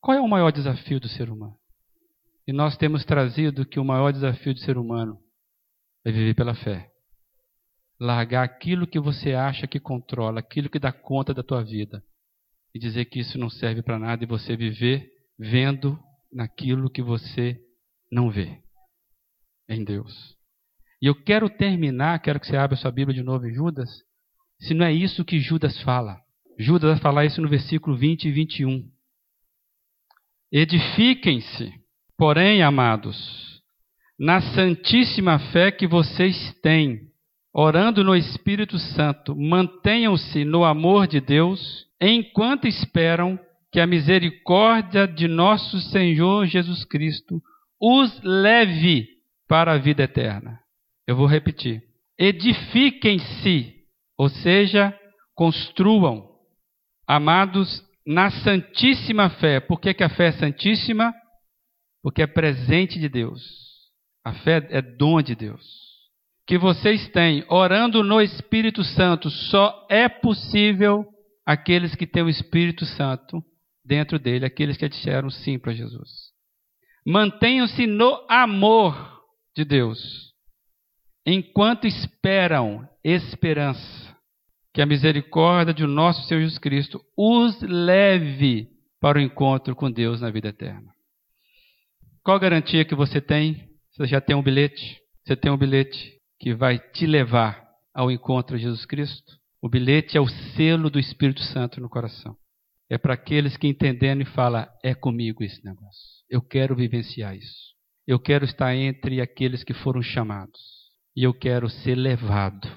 Qual 0.00 0.16
é 0.16 0.20
o 0.20 0.28
maior 0.28 0.50
desafio 0.50 1.00
do 1.00 1.08
ser 1.08 1.30
humano? 1.30 1.56
E 2.46 2.52
nós 2.52 2.76
temos 2.76 3.04
trazido 3.04 3.66
que 3.66 3.78
o 3.78 3.84
maior 3.84 4.12
desafio 4.12 4.54
do 4.54 4.60
ser 4.60 4.76
humano 4.76 5.18
é 6.04 6.10
viver 6.10 6.34
pela 6.34 6.54
fé. 6.54 6.90
Largar 7.98 8.44
aquilo 8.44 8.86
que 8.86 8.98
você 8.98 9.34
acha 9.34 9.66
que 9.66 9.78
controla, 9.78 10.40
aquilo 10.40 10.70
que 10.70 10.78
dá 10.78 10.92
conta 10.92 11.34
da 11.34 11.42
tua 11.42 11.62
vida. 11.62 12.02
E 12.74 12.78
dizer 12.78 13.06
que 13.06 13.20
isso 13.20 13.38
não 13.38 13.50
serve 13.50 13.82
para 13.82 13.98
nada 13.98 14.24
e 14.24 14.26
você 14.26 14.56
viver 14.56 15.10
vendo 15.38 15.98
naquilo 16.32 16.90
que 16.90 17.02
você 17.02 17.60
não 18.10 18.30
vê 18.30 18.62
em 19.70 19.84
Deus. 19.84 20.34
E 21.00 21.06
eu 21.06 21.14
quero 21.14 21.48
terminar, 21.48 22.18
quero 22.20 22.38
que 22.38 22.46
você 22.46 22.56
abra 22.56 22.76
sua 22.76 22.90
Bíblia 22.90 23.16
de 23.16 23.22
novo 23.22 23.46
em 23.46 23.54
Judas, 23.54 23.88
se 24.58 24.74
não 24.74 24.84
é 24.84 24.92
isso 24.92 25.24
que 25.24 25.40
Judas 25.40 25.80
fala. 25.82 26.18
Judas 26.58 26.90
vai 26.90 27.00
falar 27.00 27.24
isso 27.24 27.40
no 27.40 27.48
versículo 27.48 27.96
20 27.96 28.26
e 28.26 28.30
21. 28.30 28.84
Edifiquem-se, 30.52 31.72
porém, 32.18 32.62
amados, 32.62 33.62
na 34.18 34.42
santíssima 34.42 35.38
fé 35.52 35.70
que 35.70 35.86
vocês 35.86 36.52
têm, 36.60 37.00
orando 37.54 38.04
no 38.04 38.14
Espírito 38.14 38.78
Santo, 38.78 39.34
mantenham-se 39.34 40.44
no 40.44 40.64
amor 40.64 41.06
de 41.06 41.20
Deus, 41.20 41.86
enquanto 41.98 42.66
esperam 42.66 43.38
que 43.72 43.80
a 43.80 43.86
misericórdia 43.86 45.06
de 45.06 45.28
nosso 45.28 45.80
Senhor 45.80 46.44
Jesus 46.46 46.84
Cristo 46.84 47.40
os 47.80 48.20
leve 48.22 49.19
para 49.50 49.72
a 49.72 49.78
vida 49.78 50.04
eterna. 50.04 50.60
Eu 51.08 51.16
vou 51.16 51.26
repetir. 51.26 51.82
Edifiquem-se, 52.16 53.74
ou 54.16 54.28
seja, 54.28 54.96
construam, 55.34 56.24
amados, 57.04 57.84
na 58.06 58.30
santíssima 58.30 59.28
fé. 59.28 59.58
Por 59.58 59.80
que, 59.80 59.92
que 59.92 60.04
a 60.04 60.08
fé 60.08 60.28
é 60.28 60.32
santíssima? 60.32 61.12
Porque 62.00 62.22
é 62.22 62.28
presente 62.28 63.00
de 63.00 63.08
Deus. 63.08 63.42
A 64.24 64.32
fé 64.34 64.68
é 64.70 64.80
dom 64.80 65.20
de 65.20 65.34
Deus. 65.34 65.66
Que 66.46 66.56
vocês 66.56 67.08
têm, 67.08 67.44
orando 67.48 68.04
no 68.04 68.20
Espírito 68.20 68.84
Santo, 68.84 69.28
só 69.30 69.84
é 69.90 70.08
possível 70.08 71.04
aqueles 71.44 71.96
que 71.96 72.06
têm 72.06 72.22
o 72.22 72.28
Espírito 72.28 72.86
Santo 72.86 73.42
dentro 73.84 74.16
dele, 74.16 74.46
aqueles 74.46 74.76
que 74.76 74.88
disseram 74.88 75.28
sim 75.28 75.58
para 75.58 75.72
Jesus. 75.72 76.30
Mantenham-se 77.04 77.84
no 77.88 78.24
amor 78.28 79.19
de 79.56 79.64
Deus, 79.64 80.32
enquanto 81.26 81.86
esperam 81.86 82.88
esperança, 83.04 84.16
que 84.72 84.80
a 84.80 84.86
misericórdia 84.86 85.74
de 85.74 85.86
nosso 85.86 86.26
Senhor 86.26 86.40
Jesus 86.40 86.58
Cristo 86.58 87.00
os 87.16 87.60
leve 87.62 88.68
para 89.00 89.18
o 89.18 89.20
encontro 89.20 89.74
com 89.74 89.90
Deus 89.90 90.20
na 90.20 90.30
vida 90.30 90.48
eterna. 90.48 90.92
Qual 92.22 92.38
garantia 92.38 92.84
que 92.84 92.94
você 92.94 93.20
tem? 93.20 93.68
Você 93.90 94.06
já 94.06 94.20
tem 94.20 94.36
um 94.36 94.42
bilhete? 94.42 95.00
Você 95.24 95.34
tem 95.34 95.50
um 95.50 95.56
bilhete 95.56 96.18
que 96.38 96.54
vai 96.54 96.78
te 96.78 97.06
levar 97.06 97.66
ao 97.94 98.10
encontro 98.10 98.56
de 98.56 98.64
Jesus 98.64 98.84
Cristo? 98.84 99.32
O 99.62 99.68
bilhete 99.68 100.16
é 100.16 100.20
o 100.20 100.28
selo 100.28 100.88
do 100.88 100.98
Espírito 100.98 101.42
Santo 101.42 101.80
no 101.80 101.88
coração. 101.88 102.36
É 102.88 102.98
para 102.98 103.14
aqueles 103.14 103.56
que 103.56 103.68
entendendo 103.68 104.22
e 104.22 104.26
falam, 104.26 104.66
é 104.84 104.94
comigo 104.94 105.42
esse 105.42 105.64
negócio. 105.64 106.20
Eu 106.28 106.42
quero 106.42 106.76
vivenciar 106.76 107.36
isso. 107.36 107.69
Eu 108.06 108.18
quero 108.18 108.44
estar 108.44 108.74
entre 108.74 109.20
aqueles 109.20 109.62
que 109.62 109.74
foram 109.74 110.02
chamados. 110.02 110.60
E 111.16 111.22
eu 111.24 111.34
quero 111.34 111.68
ser 111.68 111.94
levado 111.94 112.68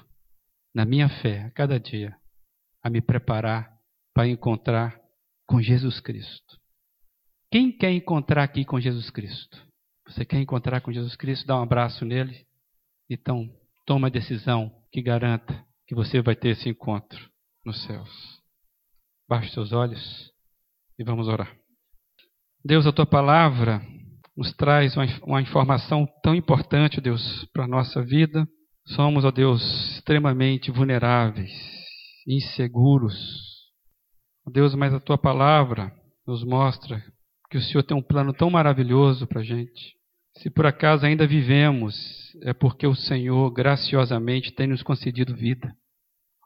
na 0.74 0.84
minha 0.84 1.08
fé 1.08 1.42
a 1.42 1.50
cada 1.50 1.78
dia 1.78 2.14
a 2.82 2.90
me 2.90 3.00
preparar 3.00 3.72
para 4.12 4.28
encontrar 4.28 5.00
com 5.46 5.60
Jesus 5.60 6.00
Cristo. 6.00 6.58
Quem 7.50 7.70
quer 7.70 7.92
encontrar 7.92 8.42
aqui 8.42 8.64
com 8.64 8.80
Jesus 8.80 9.10
Cristo? 9.10 9.64
Você 10.08 10.24
quer 10.24 10.40
encontrar 10.40 10.80
com 10.80 10.92
Jesus 10.92 11.16
Cristo? 11.16 11.46
Dá 11.46 11.58
um 11.58 11.62
abraço 11.62 12.04
nele. 12.04 12.46
Então, 13.08 13.48
toma 13.86 14.08
a 14.08 14.10
decisão 14.10 14.70
que 14.90 15.00
garanta 15.00 15.64
que 15.86 15.94
você 15.94 16.20
vai 16.20 16.34
ter 16.34 16.50
esse 16.50 16.68
encontro 16.68 17.30
nos 17.64 17.82
céus. 17.84 18.10
Baixe 19.28 19.52
seus 19.52 19.72
olhos 19.72 20.32
e 20.98 21.04
vamos 21.04 21.28
orar. 21.28 21.56
Deus, 22.64 22.86
a 22.86 22.92
tua 22.92 23.06
palavra 23.06 23.80
nos 24.36 24.52
traz 24.54 24.96
uma, 24.96 25.06
uma 25.22 25.42
informação 25.42 26.08
tão 26.22 26.34
importante, 26.34 27.00
Deus, 27.00 27.44
para 27.52 27.64
a 27.64 27.68
nossa 27.68 28.02
vida. 28.02 28.46
Somos, 28.86 29.24
ó 29.24 29.30
Deus, 29.30 29.62
extremamente 29.94 30.70
vulneráveis, 30.70 31.52
inseguros. 32.26 33.14
Deus, 34.52 34.74
mas 34.74 34.92
a 34.92 35.00
tua 35.00 35.16
palavra 35.16 35.92
nos 36.26 36.44
mostra 36.44 37.02
que 37.50 37.56
o 37.56 37.62
Senhor 37.62 37.82
tem 37.82 37.96
um 37.96 38.02
plano 38.02 38.32
tão 38.32 38.50
maravilhoso 38.50 39.26
para 39.26 39.40
a 39.40 39.44
gente. 39.44 39.94
Se 40.38 40.50
por 40.50 40.66
acaso 40.66 41.06
ainda 41.06 41.26
vivemos, 41.26 41.94
é 42.42 42.52
porque 42.52 42.86
o 42.86 42.94
Senhor 42.94 43.50
graciosamente 43.52 44.52
tem 44.52 44.66
nos 44.66 44.82
concedido 44.82 45.34
vida. 45.34 45.72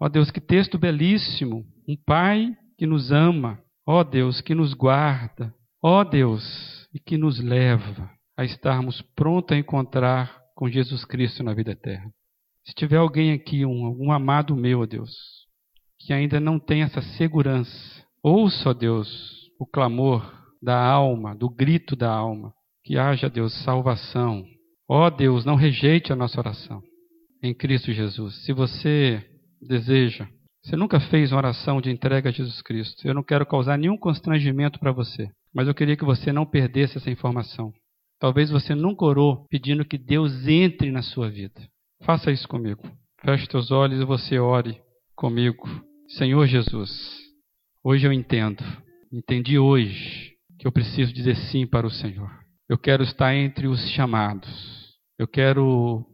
Ó 0.00 0.08
Deus, 0.08 0.30
que 0.30 0.40
texto 0.40 0.78
belíssimo! 0.78 1.64
Um 1.88 1.96
pai 1.96 2.54
que 2.76 2.86
nos 2.86 3.10
ama, 3.10 3.58
ó 3.86 4.04
Deus, 4.04 4.40
que 4.40 4.54
nos 4.54 4.74
guarda, 4.74 5.52
ó 5.82 6.04
Deus, 6.04 6.77
e 6.98 7.00
que 7.00 7.16
nos 7.16 7.38
leva 7.38 8.10
a 8.36 8.44
estarmos 8.44 9.00
prontos 9.14 9.56
a 9.56 9.60
encontrar 9.60 10.36
com 10.56 10.68
Jesus 10.68 11.04
Cristo 11.04 11.44
na 11.44 11.54
vida 11.54 11.70
eterna. 11.70 12.10
Se 12.66 12.74
tiver 12.74 12.96
alguém 12.96 13.30
aqui, 13.32 13.64
um, 13.64 14.06
um 14.06 14.10
amado 14.10 14.56
meu, 14.56 14.80
ó 14.80 14.86
Deus, 14.86 15.12
que 16.00 16.12
ainda 16.12 16.40
não 16.40 16.58
tem 16.58 16.82
essa 16.82 17.00
segurança, 17.16 18.04
ouça, 18.20 18.70
ó 18.70 18.74
Deus, 18.74 19.48
o 19.60 19.64
clamor 19.64 20.28
da 20.60 20.76
alma, 20.76 21.36
do 21.36 21.48
grito 21.48 21.94
da 21.94 22.10
alma, 22.10 22.52
que 22.84 22.98
haja, 22.98 23.30
Deus, 23.30 23.54
salvação. 23.62 24.44
Ó 24.88 25.08
Deus, 25.08 25.44
não 25.44 25.54
rejeite 25.54 26.12
a 26.12 26.16
nossa 26.16 26.40
oração 26.40 26.82
em 27.40 27.54
Cristo 27.54 27.92
Jesus. 27.92 28.44
Se 28.44 28.52
você 28.52 29.24
deseja 29.62 30.26
você 30.68 30.76
nunca 30.76 31.00
fez 31.00 31.32
uma 31.32 31.38
oração 31.38 31.80
de 31.80 31.90
entrega 31.90 32.28
a 32.28 32.32
Jesus 32.32 32.60
Cristo. 32.60 33.06
Eu 33.06 33.14
não 33.14 33.22
quero 33.22 33.46
causar 33.46 33.78
nenhum 33.78 33.96
constrangimento 33.96 34.78
para 34.78 34.92
você, 34.92 35.30
mas 35.54 35.66
eu 35.66 35.74
queria 35.74 35.96
que 35.96 36.04
você 36.04 36.32
não 36.32 36.46
perdesse 36.46 36.98
essa 36.98 37.10
informação. 37.10 37.72
Talvez 38.20 38.50
você 38.50 38.74
nunca 38.74 39.04
orou 39.04 39.46
pedindo 39.48 39.84
que 39.84 39.96
Deus 39.96 40.46
entre 40.46 40.90
na 40.90 41.02
sua 41.02 41.30
vida. 41.30 41.60
Faça 42.02 42.30
isso 42.30 42.48
comigo. 42.48 42.82
Feche 43.24 43.46
teus 43.46 43.70
olhos 43.70 44.00
e 44.00 44.04
você 44.04 44.38
ore 44.38 44.80
comigo. 45.16 45.68
Senhor 46.08 46.46
Jesus, 46.46 46.90
hoje 47.84 48.06
eu 48.06 48.12
entendo, 48.12 48.64
entendi 49.12 49.58
hoje 49.58 50.34
que 50.58 50.66
eu 50.66 50.72
preciso 50.72 51.12
dizer 51.12 51.36
sim 51.36 51.66
para 51.66 51.86
o 51.86 51.90
Senhor. 51.90 52.30
Eu 52.68 52.76
quero 52.76 53.02
estar 53.02 53.34
entre 53.34 53.66
os 53.66 53.80
chamados. 53.90 54.94
Eu 55.18 55.26
quero 55.26 56.04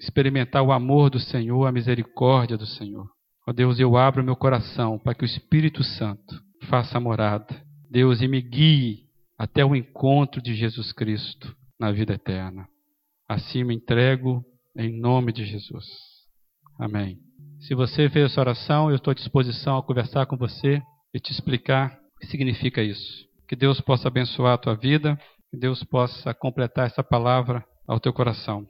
experimentar 0.00 0.62
o 0.62 0.72
amor 0.72 1.10
do 1.10 1.18
Senhor, 1.18 1.66
a 1.66 1.72
misericórdia 1.72 2.56
do 2.56 2.66
Senhor. 2.66 3.06
Ó 3.46 3.52
Deus, 3.52 3.78
eu 3.78 3.96
abro 3.96 4.24
meu 4.24 4.36
coração 4.36 4.98
para 4.98 5.14
que 5.14 5.24
o 5.24 5.26
Espírito 5.26 5.82
Santo 5.82 6.40
faça 6.68 6.98
morada. 6.98 7.63
Deus, 7.94 8.20
e 8.20 8.26
me 8.26 8.42
guie 8.42 9.04
até 9.38 9.64
o 9.64 9.76
encontro 9.76 10.42
de 10.42 10.52
Jesus 10.52 10.90
Cristo 10.90 11.54
na 11.78 11.92
vida 11.92 12.14
eterna. 12.14 12.66
Assim 13.28 13.62
me 13.62 13.72
entrego 13.72 14.44
em 14.76 15.00
nome 15.00 15.32
de 15.32 15.44
Jesus. 15.44 15.86
Amém. 16.76 17.20
Se 17.60 17.72
você 17.72 18.10
fez 18.10 18.32
essa 18.32 18.40
oração, 18.40 18.90
eu 18.90 18.96
estou 18.96 19.12
à 19.12 19.14
disposição 19.14 19.78
a 19.78 19.82
conversar 19.82 20.26
com 20.26 20.36
você 20.36 20.82
e 21.14 21.20
te 21.20 21.30
explicar 21.30 21.96
o 22.16 22.18
que 22.18 22.26
significa 22.26 22.82
isso. 22.82 23.28
Que 23.48 23.54
Deus 23.54 23.80
possa 23.80 24.08
abençoar 24.08 24.54
a 24.54 24.58
tua 24.58 24.74
vida, 24.74 25.16
que 25.48 25.56
Deus 25.56 25.84
possa 25.84 26.34
completar 26.34 26.88
essa 26.88 27.04
palavra 27.04 27.64
ao 27.86 28.00
teu 28.00 28.12
coração. 28.12 28.66